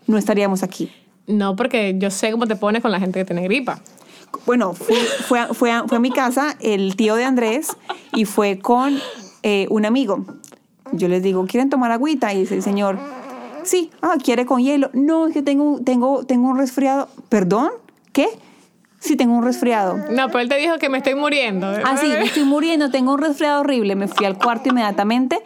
[0.08, 0.92] no estaríamos aquí.
[1.30, 3.80] No, porque yo sé cómo te pones con la gente que tiene gripa.
[4.46, 4.96] Bueno, fui-
[5.28, 7.76] fue, a, fue, a, fue a mi casa el tío de Andrés
[8.14, 9.00] y fue con
[9.44, 10.26] eh, un amigo.
[10.92, 12.34] Yo les digo, ¿quieren tomar agüita?
[12.34, 12.98] Y dice el señor,
[13.64, 14.90] sí, ah, ¿quiere con hielo?
[14.94, 17.10] No, es que tengo, tengo, tengo un resfriado.
[17.30, 17.70] ¿Perdón?
[18.12, 18.28] ¿Qué?
[19.00, 19.98] Sí, tengo un resfriado.
[20.12, 21.68] No, pero él te dijo que me estoy muriendo.
[21.86, 23.96] Ah, sí, me estoy muriendo, tengo un resfriado horrible.
[23.96, 25.40] Me fui al cuarto inmediatamente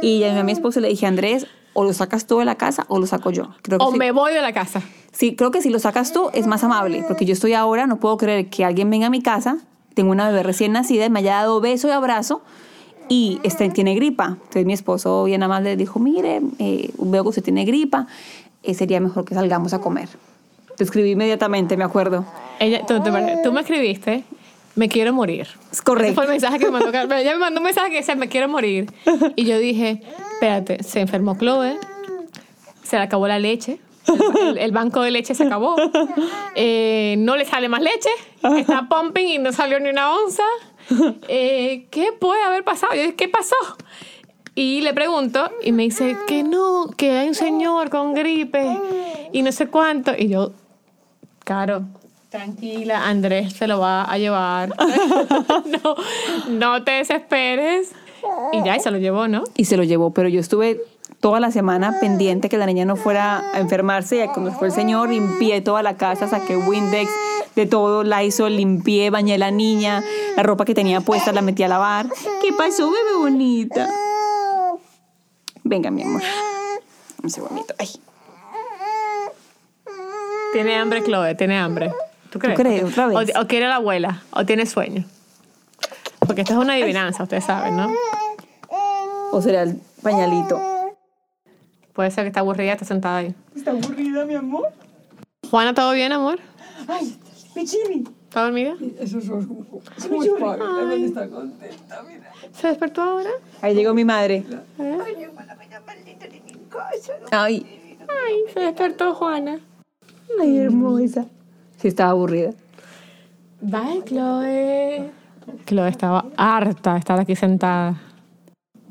[0.00, 2.54] y llamé a mi esposo y le dije, Andrés, o lo sacas tú de la
[2.54, 3.50] casa o lo saco yo.
[3.62, 3.98] Creo que O sí.
[3.98, 4.80] me voy de la casa.
[5.18, 7.96] Sí, creo que si lo sacas tú es más amable, porque yo estoy ahora, no
[7.98, 9.58] puedo creer que alguien venga a mi casa,
[9.94, 12.40] tengo una bebé recién nacida y me haya dado beso y abrazo
[13.08, 14.36] y este, tiene gripa.
[14.36, 18.06] Entonces mi esposo bien amable dijo, mire, eh, veo que usted tiene gripa,
[18.62, 20.08] eh, sería mejor que salgamos a comer.
[20.76, 22.24] Te escribí inmediatamente, me acuerdo.
[22.60, 23.10] Ella, tú, tú-
[23.42, 24.22] tú me escribiste,
[24.76, 25.48] me quiero morir.
[25.72, 26.14] Es Ese correcto.
[26.14, 27.18] fue el mensaje que me mandó Carmen.
[27.18, 28.88] Ella me mandó un mensaje que decía, me quiero morir.
[29.34, 30.00] Y yo dije,
[30.34, 31.76] espérate, se enfermó Chloe,
[32.84, 33.80] se le acabó la leche,
[34.40, 35.76] el, el banco de leche se acabó,
[36.54, 38.10] eh, no le sale más leche,
[38.56, 40.44] está pumping y no salió ni una onza.
[41.28, 42.94] Eh, ¿Qué puede haber pasado?
[42.94, 43.56] Yo dije, ¿qué pasó?
[44.54, 48.66] Y le pregunto y me dice que no, que hay un señor con gripe
[49.32, 50.12] y no sé cuánto.
[50.18, 50.52] Y yo,
[51.48, 51.84] Claro,
[52.28, 54.68] tranquila, Andrés se lo va a llevar.
[55.82, 55.96] no,
[56.50, 57.92] no te desesperes.
[58.52, 59.44] Y ya, y se lo llevó, ¿no?
[59.56, 60.78] Y se lo llevó, pero yo estuve
[61.20, 64.24] toda la semana pendiente que la niña no fuera a enfermarse.
[64.24, 67.10] Y cuando fue el señor, limpié toda la casa, saqué Windex
[67.56, 70.02] de todo, la hizo, limpié, bañé a la niña,
[70.36, 72.06] la ropa que tenía puesta la metí a lavar.
[72.40, 73.88] ¿Qué pasó, bebé bonita?
[75.64, 76.22] Venga, mi amor.
[77.22, 77.74] Un segundito.
[77.78, 77.88] Ay,
[80.52, 81.92] Tiene hambre, Chloe, tiene hambre.
[82.30, 82.58] ¿Tú crees?
[82.58, 82.84] crees?
[82.84, 83.34] Otra vez.
[83.34, 85.04] O, o quiere la abuela, o tiene sueño.
[86.20, 87.90] Porque esto es una adivinanza, ustedes saben, ¿no?
[89.30, 90.60] o será el pañalito.
[91.98, 93.34] Puede ser que está aburrida, está sentada ahí.
[93.56, 94.68] ¿Está aburrida, mi amor?
[95.50, 96.38] Juana, ¿todo bien, amor?
[96.86, 97.18] Ay,
[97.56, 98.04] Pichini.
[98.22, 98.76] ¿Está dormida?
[99.00, 99.28] Eso es
[100.08, 101.06] muy padre.
[101.06, 102.32] Está contenta, mira.
[102.52, 103.30] ¿Se despertó ahora?
[103.60, 104.44] Ahí llegó mi madre.
[107.32, 107.66] Ay,
[108.08, 109.58] Ay, se despertó Juana.
[110.40, 111.26] ay, hermosa.
[111.78, 112.52] Sí, estaba aburrida.
[113.60, 115.10] Bye, Chloe.
[115.66, 118.00] Chloe estaba harta de estar aquí sentada.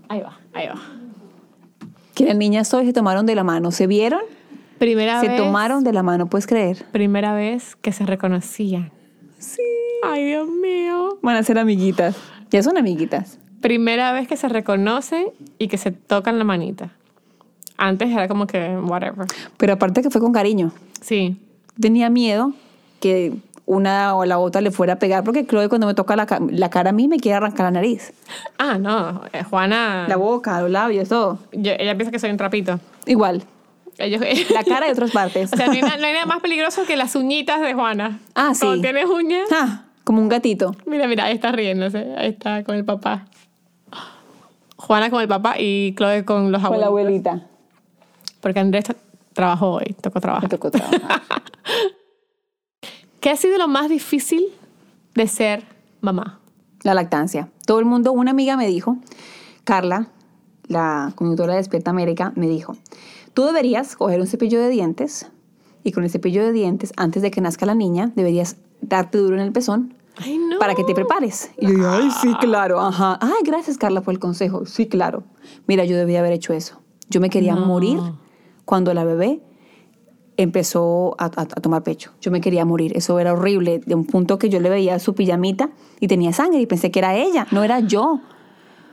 [0.10, 0.97] Ahí va, ahí va.
[2.18, 3.70] Que las niñas se tomaron de la mano.
[3.70, 4.22] ¿Se vieron?
[4.80, 5.38] Primera Se vez.
[5.38, 6.84] tomaron de la mano, ¿puedes creer?
[6.92, 8.92] Primera vez que se reconocían.
[9.38, 9.62] Sí.
[10.04, 11.20] Ay, Dios mío.
[11.22, 12.18] Van a ser amiguitas.
[12.50, 13.38] Ya son amiguitas.
[13.62, 15.28] Primera vez que se reconocen
[15.60, 16.90] y que se tocan la manita.
[17.78, 19.28] Antes era como que, whatever.
[19.58, 20.72] Pero aparte que fue con cariño.
[21.02, 21.38] Sí.
[21.80, 22.52] Tenía miedo
[23.00, 23.38] que
[23.68, 26.70] una o la otra le fuera a pegar porque Chloe cuando me toca la, la
[26.72, 28.14] cara a mí me quiere arrancar la nariz.
[28.58, 29.22] Ah, no.
[29.34, 30.06] eh, Juana.
[30.08, 31.38] La boca, los labios, todo.
[31.52, 32.80] yo- ella piensa que soy un trapito.
[33.06, 33.44] Igual.
[34.00, 34.22] Ellos,
[34.54, 35.52] La cara y otras partes.
[35.54, 38.20] o sea, no hay, na- no hay nada más peligroso que las uñitas de Juana.
[38.36, 38.62] Ah, sí.
[38.66, 39.50] Cuando tienes uñas.
[39.52, 40.74] Ah, como un gatito.
[40.86, 42.14] Mira, mira, ahí está riéndose.
[42.18, 43.26] Ahí está con el papá.
[44.78, 46.82] Juana con el papá y Chloe con los Con abuelos.
[46.82, 47.42] la abuelita.
[48.40, 48.96] Porque Andrés tra-
[49.34, 50.50] trabajó hoy, tocó Me trabajar.
[50.50, 51.22] tocó trabajar.
[53.28, 54.46] ¿Qué ha sido lo más difícil
[55.14, 55.66] de ser
[56.00, 56.40] mamá?
[56.84, 57.50] La lactancia.
[57.66, 59.00] Todo el mundo, una amiga me dijo,
[59.66, 60.08] Carla,
[60.70, 62.78] la conductora de Despierta América, me dijo,
[63.34, 65.30] tú deberías coger un cepillo de dientes
[65.84, 69.36] y con el cepillo de dientes, antes de que nazca la niña, deberías darte duro
[69.36, 70.58] en el pezón Ay, no.
[70.58, 71.52] para que te prepares.
[71.58, 73.20] Y yo ay, sí, claro, ajá.
[73.20, 74.66] Ay, gracias, Carla, por el consejo.
[74.66, 75.26] Sí, claro.
[75.68, 76.80] Mira, yo debía haber hecho eso.
[77.10, 78.00] Yo me quería morir
[78.64, 79.42] cuando la bebé
[80.38, 82.12] empezó a, a- a tomar pecho.
[82.22, 82.96] Yo me quería morir.
[82.96, 83.80] Eso era horrible.
[83.86, 85.70] De un punto que yo le veía su pijamita
[86.00, 88.04] y tenía sangre y pensé que era ella, no era yo.
[88.14, 88.22] O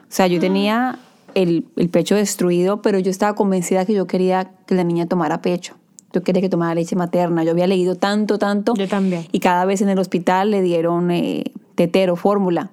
[0.08, 0.98] sea, yo tenía
[1.34, 5.42] el, el pecho destruido, pero yo estaba convencida que yo quería que la niña tomara
[5.42, 5.74] pecho.
[6.12, 7.42] Yo quería que tomara leche materna.
[7.44, 8.74] Yo había leído tanto, tanto.
[8.76, 9.26] Yo también.
[9.32, 12.70] Y cada vez en el hospital le dieron eh, tetero, fórmula.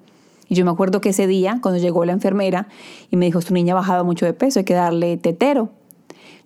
[0.48, 2.68] Y yo me acuerdo que ese día, cuando llegó la enfermera
[3.10, 5.70] y me dijo, tu niña ha bajado mucho de peso, hay que darle tetero.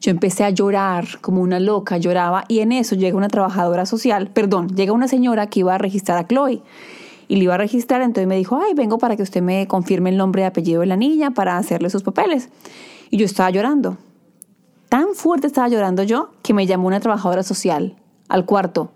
[0.00, 2.44] Yo empecé a llorar como una loca, lloraba.
[2.48, 6.18] Y en eso llega una trabajadora social, perdón, llega una señora que iba a registrar
[6.18, 6.62] a Chloe.
[7.28, 10.10] Y le iba a registrar, entonces me dijo, ay, vengo para que usted me confirme
[10.10, 12.50] el nombre y apellido de la niña para hacerle sus papeles.
[13.10, 13.96] Y yo estaba llorando.
[14.88, 17.96] Tan fuerte estaba llorando yo que me llamó una trabajadora social
[18.28, 18.90] al cuarto.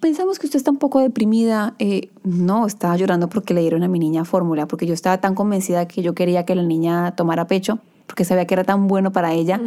[0.00, 1.74] Pensamos que usted está un poco deprimida.
[1.78, 5.34] Eh, no, estaba llorando porque le dieron a mi niña fórmula, porque yo estaba tan
[5.34, 7.78] convencida que yo quería que la niña tomara pecho,
[8.10, 9.60] porque sabía que era tan bueno para ella.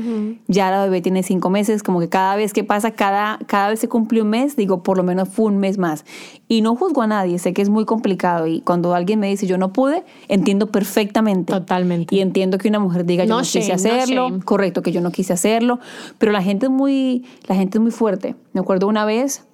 [0.49, 3.79] Ya la bebé tiene cinco meses, como que cada vez que pasa, cada, cada vez
[3.79, 6.03] se cumple un mes, digo, por lo menos fue un mes más.
[6.49, 9.47] Y no juzgo a nadie, sé que es muy complicado y cuando alguien me dice
[9.47, 11.53] yo no pude, entiendo perfectamente.
[11.53, 12.13] Totalmente.
[12.13, 14.41] Y entiendo que una mujer diga yo No no, quise shame, no hacerlo, shame.
[14.43, 15.79] correcto, que yo no quise hacerlo,
[16.17, 18.35] pero la gente es muy, la gente es muy fuerte.
[18.51, 19.45] Me acuerdo una vez,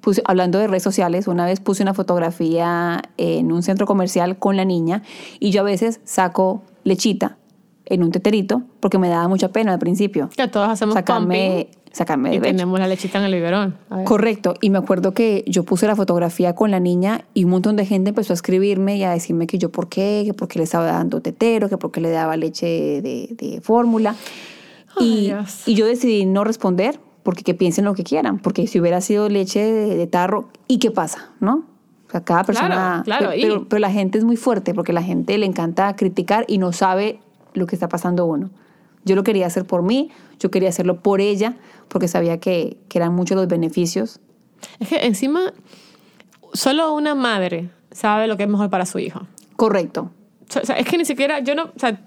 [0.00, 4.56] puse, hablando de redes sociales, una vez puse una fotografía en un centro comercial con
[4.56, 5.02] la niña
[5.40, 7.38] y yo a veces saco lechita
[7.86, 10.28] en un teterito porque me daba mucha pena al principio.
[10.36, 12.52] Que todos hacemos Sacarme, pumping sacarme de y pecho.
[12.52, 13.76] tenemos la lechita en el biberón.
[14.04, 17.76] Correcto, y me acuerdo que yo puse la fotografía con la niña y un montón
[17.76, 20.58] de gente empezó a escribirme y a decirme que yo por qué, que por qué
[20.58, 22.66] le estaba dando tetero, que por qué le daba leche
[23.00, 24.14] de, de fórmula.
[25.00, 25.32] Y,
[25.66, 29.28] y yo decidí no responder porque que piensen lo que quieran, porque si hubiera sido
[29.28, 31.30] leche de, de tarro, ¿y qué pasa?
[31.40, 31.64] ¿No?
[32.08, 33.02] O sea, cada persona...
[33.04, 35.96] claro, pero, y- pero, pero la gente es muy fuerte porque la gente le encanta
[35.96, 37.18] criticar y no sabe
[37.56, 38.50] lo que está pasando uno.
[39.04, 41.54] Yo lo quería hacer por mí, yo quería hacerlo por ella,
[41.88, 44.18] porque sabía que, que eran muchos los beneficios
[44.80, 45.52] Es que encima,
[46.52, 49.20] solo una madre sabe lo que es mejor para su hijo.
[49.56, 50.10] Correcto,
[50.60, 52.00] O sea, es que ni siquiera, yo no, o sea,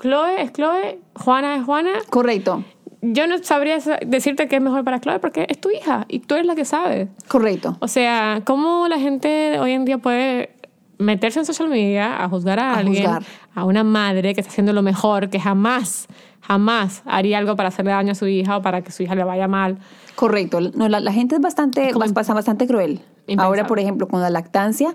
[0.00, 1.92] Chloe es Chloe, Juana es Juana.
[2.10, 2.64] correcto,
[3.02, 6.20] Yo no sabría sa- decirte qué es mejor para Chloe porque es tu hija y
[6.20, 7.08] tú eres la que sabe.
[7.28, 7.76] correcto.
[7.80, 10.55] O sea, ¿cómo la gente hoy en día puede
[10.98, 13.22] meterse en social media a juzgar a, A alguien, juzgar.
[13.54, 16.06] a una madre que está haciendo lo mejor, que jamás,
[16.40, 19.24] jamás haría algo para hacerle daño a su hija o para que su hija le
[19.24, 19.78] vaya mal?
[20.14, 20.60] Correcto.
[20.74, 23.00] No, la, la gente es bastante, como bas- basa- bastante cruel.
[23.26, 23.42] impensable.
[23.46, 24.94] Ahora, por ejemplo, con la lactancia,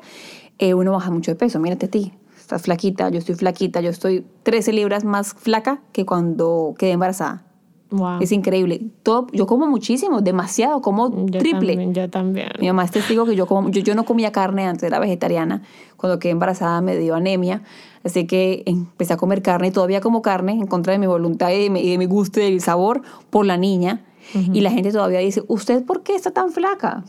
[0.58, 1.60] eh, uno baja mucho de peso.
[1.60, 2.14] Mírate a ti.
[2.40, 7.44] Estás flaquita, yo estoy flaquita, yo estoy 13 libras más flaca que cuando quedé embarazada.
[7.92, 8.22] Wow.
[8.22, 8.82] Es increíble.
[9.04, 11.74] Todo, yo como muchísimo, demasiado, como Yo triple.
[11.74, 12.50] También, yo también.
[12.60, 15.62] Mi mamá es testigo que yo, como, yo, yo no comía carne antes, era vegetariana.
[15.98, 17.62] Cuando quedé embarazada me dio anemia,
[18.04, 21.52] así que empecé a comer carne y todavía como carne en contra de mi voluntad
[21.52, 24.02] y de mi, y de mi gusto y del sabor por la niña.
[24.34, 27.04] Y la gente todavía dice, ¿usted por qué está tan flaca?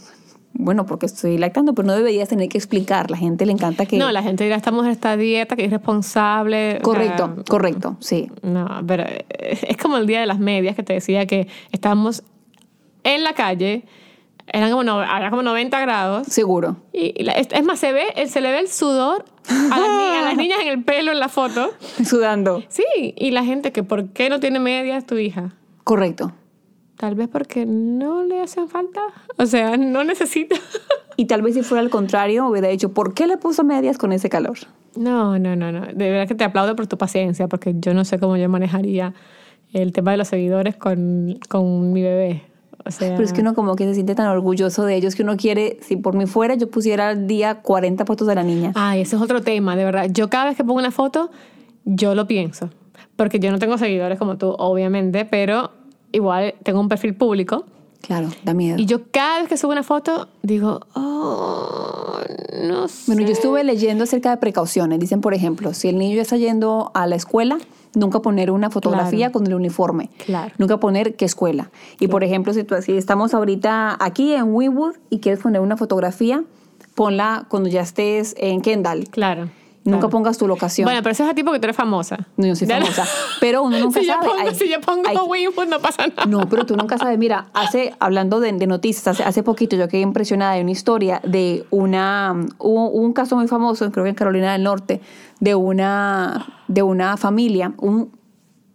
[0.54, 3.10] Bueno, porque estoy lactando, pero no deberías tener que explicar.
[3.10, 3.96] La gente le encanta que...
[3.98, 6.78] No, la gente dirá, esta mujer está a dieta, que es irresponsable.
[6.78, 8.30] o correcto, sea, correcto, sí.
[8.42, 12.22] No, pero es es como el día de las medias que te decía que estábamos
[13.04, 13.84] en la calle,
[14.46, 16.26] eran como, no- había como 90 grados.
[16.28, 16.76] Seguro.
[16.92, 19.78] Y, y la- es es más, se, ve, el- se le ve el sudor a
[19.78, 21.70] las, ni- a las niñas en el pelo en la foto.
[22.04, 22.62] Sudando.
[22.68, 22.84] Sí,
[23.16, 25.54] y la gente que, ¿por qué no tiene medias tu hija?
[25.84, 26.32] Correcto.
[27.02, 29.00] Tal vez porque no le hacen falta.
[29.36, 30.54] O sea, no necesita.
[31.16, 34.12] Y tal vez si fuera al contrario, hubiera dicho, ¿por qué le puso medias con
[34.12, 34.56] ese calor?
[34.96, 35.80] No, no, no, no.
[35.82, 39.12] De verdad que te aplaudo por tu paciencia, porque yo no sé cómo yo manejaría
[39.74, 42.44] el tema de los seguidores con, con mi bebé.
[42.86, 45.22] O sea, Pero es que uno como que se siente tan orgulloso de ellos que
[45.22, 48.72] uno quiere, si por mí fuera, yo pusiera al día 40 fotos de la niña.
[48.74, 50.06] Ay, ese es otro tema, de verdad.
[50.10, 51.30] Yo cada vez que pongo una foto,
[51.84, 52.70] yo lo pienso.
[53.16, 55.81] Porque yo no tengo seguidores como tú, obviamente, pero
[56.12, 57.64] igual tengo un perfil público.
[58.00, 58.78] Claro, da miedo.
[58.78, 62.16] Y yo cada vez que subo una foto, digo, oh,
[62.64, 63.04] no sé.
[63.06, 64.98] Bueno, yo estuve leyendo acerca de precauciones.
[64.98, 67.58] Dicen, por ejemplo, si el niño está yendo a la escuela,
[67.94, 69.32] nunca poner una fotografía Claro.
[69.32, 70.10] con el uniforme.
[70.24, 70.52] Claro.
[70.58, 71.70] Nunca poner qué escuela.
[72.00, 75.76] Y por ejemplo, si, tú, si estamos ahorita aquí en Winwood y quieres poner una
[75.76, 76.42] fotografía,
[76.96, 79.04] ponla cuando ya estés en Kendall.
[79.10, 79.48] Claro.
[79.84, 80.84] Nunca pongas tu locación.
[80.86, 82.28] Bueno, pero eso es a ti porque tú eres famosa.
[82.36, 83.04] no, yo soy famosa.
[83.40, 84.26] Pero uno nunca si, sabe.
[84.26, 86.24] Yo pongo, Hay- si yo pongo hay- Winwood, no pasa nada.
[86.26, 87.18] No, pero tú nunca sabes.
[87.18, 91.20] Mira, hace, hablando de, de noticias, hace, hace poquito yo quedé impresionada de una historia
[91.24, 95.00] de una, hubo un, caso muy famoso, creo que en Carolina del Norte,
[95.40, 98.12] de una, de una familia, un,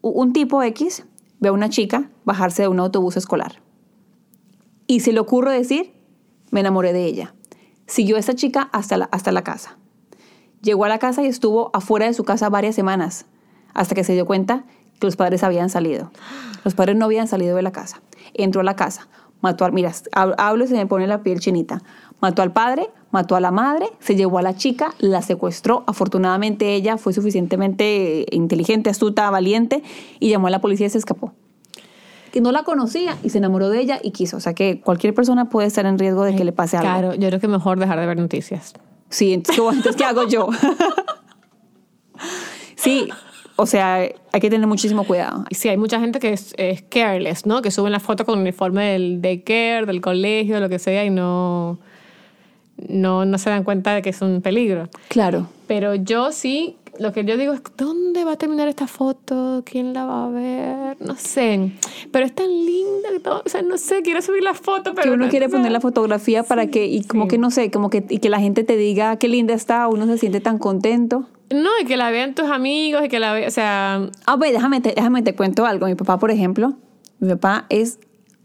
[0.02, 1.06] un tipo X
[1.40, 3.62] ve a una chica bajarse de un autobús escolar.
[4.88, 5.94] Y se le ocurre decir,
[6.52, 7.34] me enamoré de ella.
[7.86, 9.78] siguió a esta chica hasta la, hasta la casa.
[10.62, 13.26] Llegó a la casa y estuvo afuera de su casa varias semanas,
[13.74, 14.64] hasta que se dio cuenta
[15.00, 16.12] que los padres habían salido.
[16.64, 18.02] Los padres no habían salido de la casa.
[18.34, 19.08] Entró a la casa,
[19.42, 19.70] mató a...
[19.72, 21.82] Mira, hab- hablo y se me pone la piel chinita.
[22.20, 25.84] Mató al padre, mató a la madre, se llevó a la chica, la secuestró.
[25.86, 29.84] Afortunadamente ella fue suficientemente inteligente, astuta, valiente
[30.20, 31.34] y llamó a la policía y se escapó.
[32.32, 34.38] Que no la conocía y se enamoró de ella y quiso.
[34.38, 36.90] O sea que cualquier persona puede estar en riesgo de que le pase algo.
[36.90, 38.74] Claro, yo creo que mejor dejar de ver noticias.
[39.10, 40.50] Sí, entonces, ¿qué, entonces, ¿qué hago yo?
[42.76, 43.10] sí,
[43.56, 45.46] o sea, hay que tener muchísimo cuidado.
[45.52, 47.62] Sí, hay mucha gente que es, es careless, ¿no?
[47.62, 51.10] Que suben la foto con el uniforme del daycare, del colegio, lo que sea, y
[51.10, 51.80] no,
[52.78, 54.90] no, no se dan cuenta de que es un peligro.
[55.08, 55.48] Claro.
[55.68, 59.64] Pero yo sí, lo que yo digo es, ¿dónde va a terminar esta foto?
[59.66, 60.98] ¿Quién la va a ver?
[61.02, 61.72] No sé.
[62.12, 65.04] Pero es tan linda que todo, o sea, no sé, quiero subir la foto, pero...
[65.04, 65.52] que uno no quiere sé.
[65.52, 67.30] poner la fotografía para que, y como sí.
[67.30, 70.06] que no sé, como que, y que la gente te diga qué linda está, uno
[70.08, 71.28] se siente tan contento.
[71.50, 74.52] No, y que la vean tus amigos y que la vean, o sea, Ah, pues
[74.52, 75.86] déjame te, déjame te cuento algo.
[75.88, 76.74] Mi papá, por ejemplo,
[77.20, 78.00] mi papá es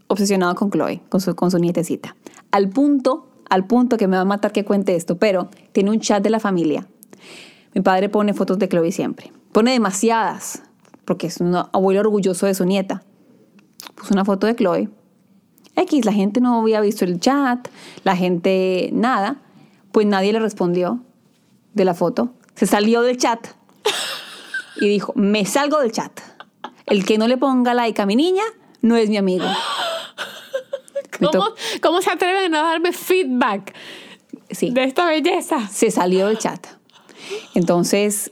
[0.07, 2.15] obsesionado con Chloe, con su, con su nietecita.
[2.51, 5.99] Al punto, al punto que me va a matar que cuente esto, pero tiene un
[5.99, 6.87] chat de la familia.
[7.73, 9.31] Mi padre pone fotos de Chloe siempre.
[9.51, 10.63] Pone demasiadas,
[11.05, 13.03] porque es un abuelo orgulloso de su nieta.
[13.95, 14.89] Puso una foto de Chloe.
[15.75, 17.67] X, la gente no había visto el chat,
[18.03, 19.41] la gente nada.
[19.91, 20.99] Pues nadie le respondió
[21.73, 22.33] de la foto.
[22.55, 23.47] Se salió del chat
[24.77, 26.19] y dijo, me salgo del chat.
[26.85, 28.43] El que no le ponga like a mi niña
[28.81, 29.45] no es mi amigo.
[31.31, 31.45] ¿cómo,
[31.81, 33.73] ¿cómo se atreven a darme feedback
[34.51, 35.67] Sí, de esta belleza?
[35.67, 36.67] se salió del chat.
[37.55, 38.31] Entonces,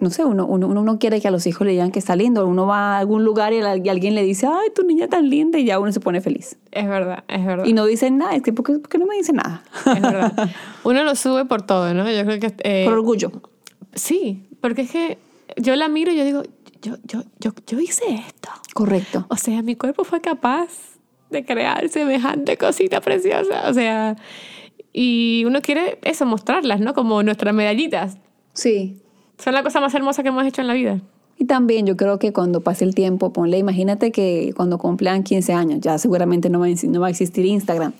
[0.00, 2.14] no sé, uno, uno, uno no quiere que a los hijos le digan que está
[2.16, 2.46] lindo.
[2.46, 5.30] Uno va a algún lugar y, al- y alguien le dice, ay, tu niña tan
[5.30, 6.56] linda, y ya uno se pone feliz.
[6.72, 7.64] Es verdad, es verdad.
[7.64, 9.62] Y no dicen nada, es que ¿por qué, por qué no me dicen nada?
[9.86, 10.50] Es verdad.
[10.84, 12.10] Uno lo sube por todo, ¿no?
[12.10, 12.54] Yo creo que...
[12.64, 13.30] eh, Por orgullo.
[13.94, 15.18] sí, porque es que
[15.56, 16.42] yo la miro y yo digo,
[16.82, 18.50] yo, yo, yo, yo hice esto.
[18.74, 19.24] Correcto.
[19.30, 20.68] O sea, mi cuerpo fue capaz
[21.30, 23.68] de crear semejante cosita preciosa.
[23.70, 24.16] O sea,
[24.92, 26.92] y uno quiere eso, mostrarlas, ¿no?
[26.94, 28.18] Como nuestras medallitas.
[28.54, 29.00] Sí.
[29.38, 31.00] Son la cosa más hermosa que hemos hecho en la vida.
[31.36, 35.52] Y también yo creo que cuando pase el tiempo, ponle, imagínate que cuando cumplan 15
[35.52, 37.92] años, ya seguramente no va, no va a existir Instagram,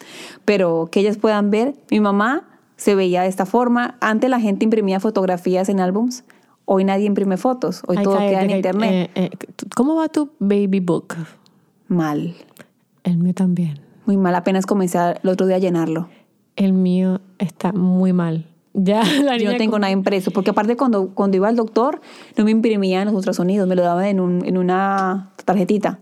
[0.45, 2.45] pero que ellas puedan ver, mi mamá
[2.77, 6.25] se veía de esta forma, antes la gente imprimía fotografías en álbums,
[6.65, 9.11] hoy nadie imprime fotos, hoy Ay, todo queda en internet.
[9.15, 9.39] Eh, eh,
[9.75, 11.17] ¿Cómo va tu baby book?
[11.89, 12.35] Mal,
[13.03, 13.81] El mío también.
[14.07, 16.09] muy mal, apenas comencé el otro día a llenarlo.
[16.57, 18.47] El mío está muy mal.
[18.75, 21.57] Ya la Yo niña no tengo con- nada impreso, porque aparte cuando, cuando iba al
[21.57, 22.01] doctor
[22.37, 26.01] no me imprimían los ultrasonidos, me lo daban en, un- en una tarjetita.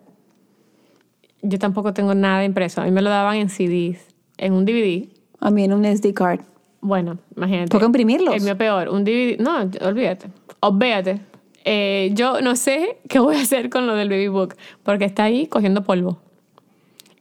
[1.42, 2.80] Yo tampoco tengo nada impreso.
[2.80, 3.98] A mí me lo daban en CDs,
[4.38, 5.08] en un DVD.
[5.40, 6.40] A mí en un SD card.
[6.80, 7.68] Bueno, imagínate.
[7.68, 8.34] Toca imprimirlos.
[8.34, 9.38] El mío peor, un DVD.
[9.40, 10.28] No, olvídate.
[10.60, 11.20] Olvídate.
[11.64, 14.54] Eh, yo no sé qué voy a hacer con lo del baby book,
[14.84, 16.18] porque está ahí cogiendo polvo.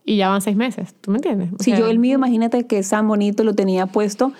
[0.03, 1.49] Y ya van seis meses, ¿tú me entiendes?
[1.53, 4.33] O Si sea, yo el mío, imagínate que es tan bonito, lo tenía puesto.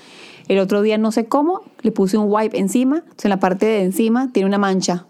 [0.52, 2.98] El otro día, no sé cómo, le puse un wipe encima.
[2.98, 5.06] Entonces, en la parte de encima tiene una mancha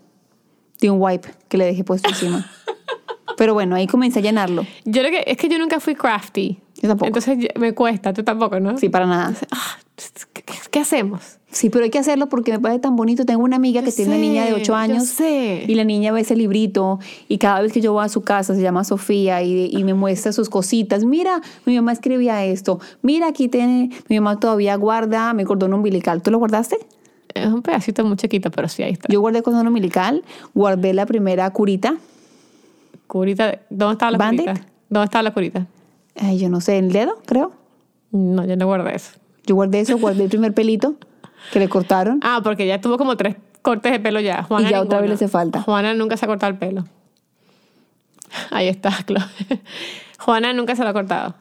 [0.80, 2.48] de un wipe que le dejé puesto encima.
[3.38, 4.68] Pero bueno, ahí comencé a llenarlo.
[4.86, 6.60] Yo que, es que yo nunca fui crafty.
[6.76, 7.08] Yo tampoco.
[7.08, 8.78] Entonces me cuesta, tú tampoco, ¿no?
[8.78, 9.34] Sí, para nada.
[10.72, 11.38] ¿Qué, hacemos?
[11.51, 13.26] Sí, pero hay que hacerlo porque me parece tan bonito.
[13.26, 15.05] Tengo una amiga Yo que tiene una niña de 8 yo años.
[15.05, 15.65] sé.
[15.67, 16.99] Y la niña ve ese librito.
[17.28, 19.93] Y cada vez que yo voy a su casa, se llama Sofía, y, y me
[19.93, 21.03] muestra sus cositas.
[21.03, 22.80] Mira, mi mamá escribía esto.
[23.01, 23.89] Mira, aquí tiene.
[24.07, 26.22] Mi mamá todavía guarda mi cordón umbilical.
[26.22, 26.78] ¿Tú lo guardaste?
[27.34, 29.07] Es un pedacito muy chiquito, pero sí, ahí está.
[29.11, 31.95] Yo guardé cordón umbilical, guardé la primera curita.
[33.07, 34.45] Curita, ¿dónde estaba la ¿Bandit?
[34.47, 34.67] curita?
[34.89, 35.67] ¿Dónde estaba la curita?
[36.15, 37.51] Ay, yo no sé, en el dedo, creo.
[38.11, 39.11] No, yo no guardé eso.
[39.46, 40.96] Yo guardé eso, guardé el primer pelito
[41.52, 42.20] que le cortaron.
[42.24, 44.44] Ah, porque ya tuvo como tres cortes de pelo ya.
[44.44, 45.62] Juana Y ya otra vez le hace falta.
[45.62, 46.86] Juana nunca se ha cortado el pelo.
[48.52, 49.22] Ahí está, Chloe.
[50.20, 51.36] Juana nunca se lo ha cortado.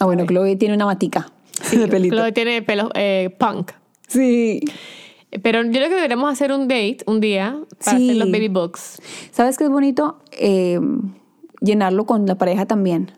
[0.00, 1.30] Ah, bueno, Chloe tiene una matica
[1.72, 2.14] de pelito.
[2.16, 3.72] Chloe tiene pelo eh, punk.
[4.06, 4.60] Sí.
[5.42, 8.04] Pero yo creo que deberíamos hacer un date un día para Sí.
[8.10, 9.00] hacer los baby books.
[9.30, 10.18] ¿Sabes qué es bonito?
[10.32, 10.80] Eh,
[11.60, 13.10] llenarlo con la pareja también.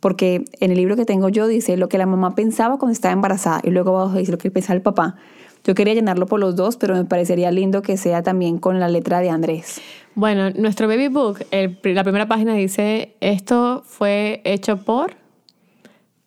[0.00, 3.12] Porque en el libro que tengo yo dice lo que la mamá pensaba cuando estaba
[3.12, 5.16] embarazada y luego abajo dice lo que pensaba el papá.
[5.64, 8.88] Yo quería llenarlo por los dos, pero me parecería lindo que sea también con la
[8.88, 9.80] letra de Andrés.
[10.14, 15.16] Bueno, nuestro baby book, el- la primera página dice, esto fue hecho por,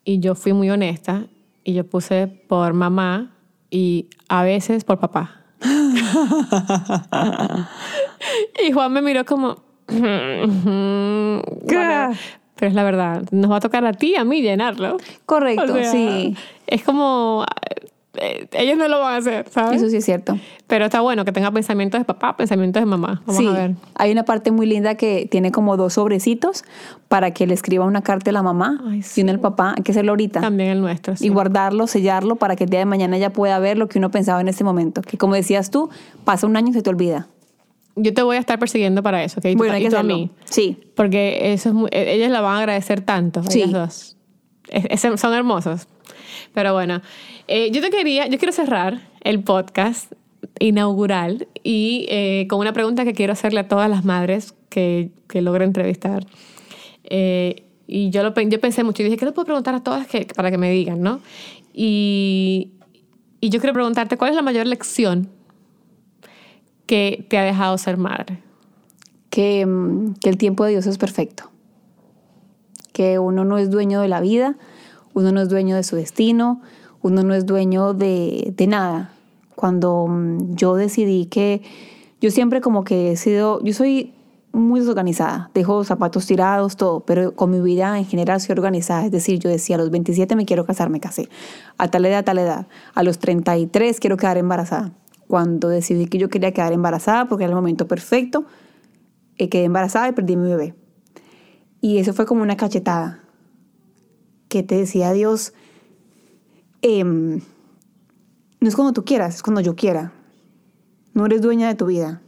[0.03, 1.27] y yo fui muy honesta,
[1.63, 3.35] y yo puse por mamá
[3.69, 5.43] y a veces por papá.
[8.67, 9.57] y Juan me miró como...
[9.87, 12.17] "Whatever".
[12.61, 13.23] Pero es la verdad.
[13.31, 14.97] Nos va a tocar a ti y a mí llenarlo.
[15.25, 16.35] Correcto, O sea, sí.
[16.67, 17.43] Es como...
[18.19, 19.77] eh, ellos no lo van a hacer, ¿sabes?
[19.81, 20.37] Eso sí es cierto.
[20.67, 23.23] Pero está bueno que tenga pensamientos de papá, pensamientos de mamá.
[23.25, 23.71] Vamos sí, a ver.
[23.95, 26.63] hay una parte muy linda que tiene como dos sobrecitos
[27.07, 29.73] para que le escriba una carta a la mamá Ay, y una al papá.
[29.75, 30.39] Hay que hacerlo ahorita.
[30.41, 31.15] También el nuestro.
[31.15, 31.25] sí.
[31.25, 34.11] Y guardarlo, sellarlo para que el día de mañana ella pueda ver lo que uno
[34.11, 35.01] pensaba en ese momento.
[35.01, 35.89] Que como decías tú,
[36.25, 37.25] pasa un año y se te olvida.
[37.95, 39.47] Yo te voy a estar persiguiendo para eso, ¿ok?
[39.51, 40.29] Tú- Bueno, hay y que tú a mí.
[40.45, 40.77] Sí.
[40.95, 43.59] Porque eso es muy- eh, ellas la van a agradecer tanto, Sí.
[43.61, 44.17] ellas dos.
[44.69, 45.87] Es- es- son hermosos.
[46.53, 47.01] Pero bueno,
[47.47, 50.13] eh, yo te quería, yo quiero cerrar el podcast
[50.59, 55.41] inaugural y eh, con una pregunta que quiero hacerle a todas las madres que, que
[55.41, 56.25] logre entrevistar.
[57.03, 60.07] Eh, y yo, lo, yo pensé mucho y dije, ¿qué le puedo preguntar a todas
[60.07, 61.19] que, para que me digan, no?
[61.73, 62.71] Y,
[63.41, 65.29] y yo quiero preguntarte, ¿cuál es la mayor lección
[66.85, 68.41] que te ha dejado ser madre?
[69.31, 71.45] que, mm, que el tiempo de Dios es perfecto.
[72.93, 74.57] Que uno no es dueño de la vida,
[75.15, 76.61] uno no es dueño de su destino,
[77.01, 79.13] uno no es dueño de, de nada.
[79.55, 81.63] Cuando mm, yo decidí que
[82.19, 84.13] yo siempre como que he sido, yo soy
[84.53, 89.05] muy desorganizada, dejo zapatos tirados, todo, pero con mi vida en general soy organizada.
[89.05, 91.29] Es decir, yo decía, a los 27 me quiero casar, me casé.
[91.77, 92.67] A tal edad, a tal edad.
[92.93, 94.91] A los 33 quiero quedar embarazada.
[95.31, 98.43] Cuando decidí que yo quería quedar embarazada porque era el momento perfecto,
[99.37, 100.75] eh, quedé embarazada y perdí mi bebé.
[101.79, 103.23] Y eso fue como una cachetada
[104.49, 105.53] que te decía Dios,
[106.81, 107.39] em,
[108.59, 110.11] no es cuando tú quieras, es cuando yo quiera.
[111.13, 112.21] No eres dueña de tu vida.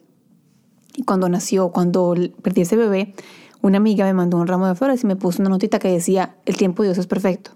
[0.95, 3.15] Y cuando nació, cuando perdí ese bebé,
[3.61, 6.37] una amiga me mandó un ramo de flores y me puso una notita que decía,
[6.45, 7.51] el tiempo de Dios es perfecto.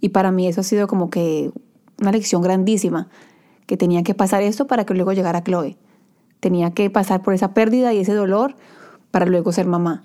[0.00, 1.52] Y para mí eso ha sido como que
[2.00, 3.10] una lección grandísima,
[3.70, 5.76] que tenía que pasar esto para que luego llegara Chloe.
[6.40, 8.56] Tenía que pasar por esa pérdida y ese dolor
[9.12, 10.02] para luego ser mamá.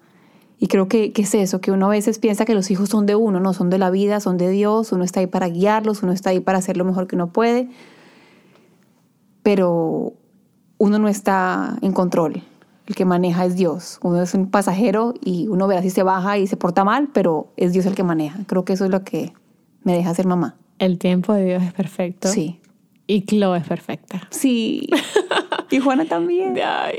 [0.59, 3.07] Y creo que, que es eso, que uno a veces piensa que los hijos son
[3.07, 6.03] de uno, no son de la vida, son de Dios, uno está ahí para guiarlos,
[6.03, 7.68] uno está ahí para hacer lo mejor que uno puede,
[9.41, 10.13] pero
[10.78, 12.43] uno no está en control.
[12.86, 13.97] El que maneja es Dios.
[14.03, 17.51] Uno es un pasajero y uno verá si se baja y se porta mal, pero
[17.57, 18.41] es Dios el que maneja.
[18.45, 19.34] Creo que eso es lo que
[19.84, 20.55] me deja ser mamá.
[20.78, 22.28] El tiempo de Dios es perfecto.
[22.28, 22.59] Sí.
[23.08, 24.28] Y Chloe es perfecta.
[24.32, 24.89] Sí.
[25.72, 26.58] y Juana también.
[26.64, 26.97] Ay,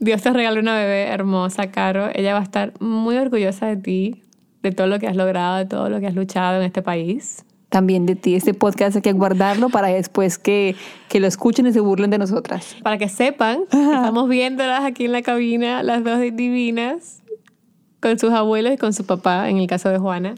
[0.00, 2.08] Dios te regaló una bebé hermosa, Caro.
[2.14, 4.22] Ella va a estar muy orgullosa de ti,
[4.62, 7.44] de todo lo que has logrado, de todo lo que has luchado en este país.
[7.68, 8.34] También de ti.
[8.34, 10.74] Este podcast hay que guardarlo para después que,
[11.08, 12.76] que lo escuchen y se burlen de nosotras.
[12.82, 17.22] Para que sepan, que estamos viéndolas aquí en la cabina, las dos divinas,
[18.00, 20.34] con sus abuelos y con su papá, en el caso de Juana.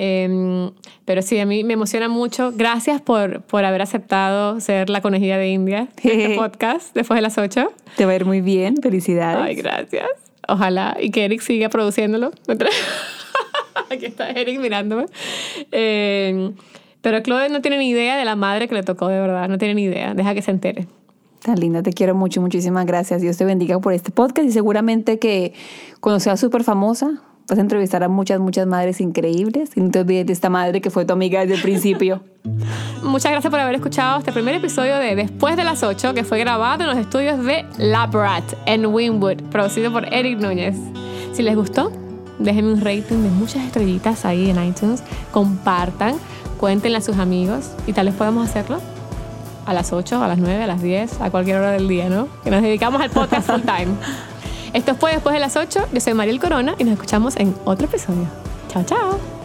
[0.00, 0.70] Eh,
[1.04, 2.52] pero sí, a mí me emociona mucho.
[2.54, 7.22] Gracias por, por haber aceptado ser la conejilla de India de este podcast después de
[7.22, 7.72] las 8.
[7.96, 8.76] Te va a ir muy bien.
[8.76, 9.42] Felicidades.
[9.42, 10.06] Ay, gracias.
[10.46, 10.96] Ojalá.
[11.00, 12.30] Y que Eric siga produciéndolo.
[13.90, 15.06] Aquí está Eric mirándome.
[15.72, 16.52] Eh,
[17.02, 19.48] pero Chloe no tiene ni idea de la madre que le tocó, de verdad.
[19.48, 20.14] No tiene ni idea.
[20.14, 20.86] Deja que se entere.
[21.42, 23.20] Tan linda, te quiero mucho, muchísimas gracias.
[23.20, 25.54] Dios te bendiga por este podcast y seguramente que
[26.00, 30.00] cuando seas súper famosa vas a entrevistar a muchas, muchas madres increíbles y no te
[30.00, 32.22] olvides de esta madre que fue tu amiga desde el principio.
[33.02, 36.38] Muchas gracias por haber escuchado este primer episodio de Después de las 8, que fue
[36.38, 40.76] grabado en los estudios de Labrat en Winwood, producido por Eric Núñez.
[41.32, 41.90] Si les gustó,
[42.38, 46.16] déjenme un rating de muchas estrellitas ahí en iTunes, compartan,
[46.58, 48.80] cuéntenle a sus amigos y tal vez podamos hacerlo
[49.64, 52.28] a las 8, a las 9, a las 10, a cualquier hora del día, ¿no?
[52.42, 53.94] Que nos dedicamos al podcast full time.
[54.72, 57.86] Esto fue Después de las 8, yo soy Mariel Corona y nos escuchamos en otro
[57.86, 58.26] episodio.
[58.68, 59.37] Chao, chao.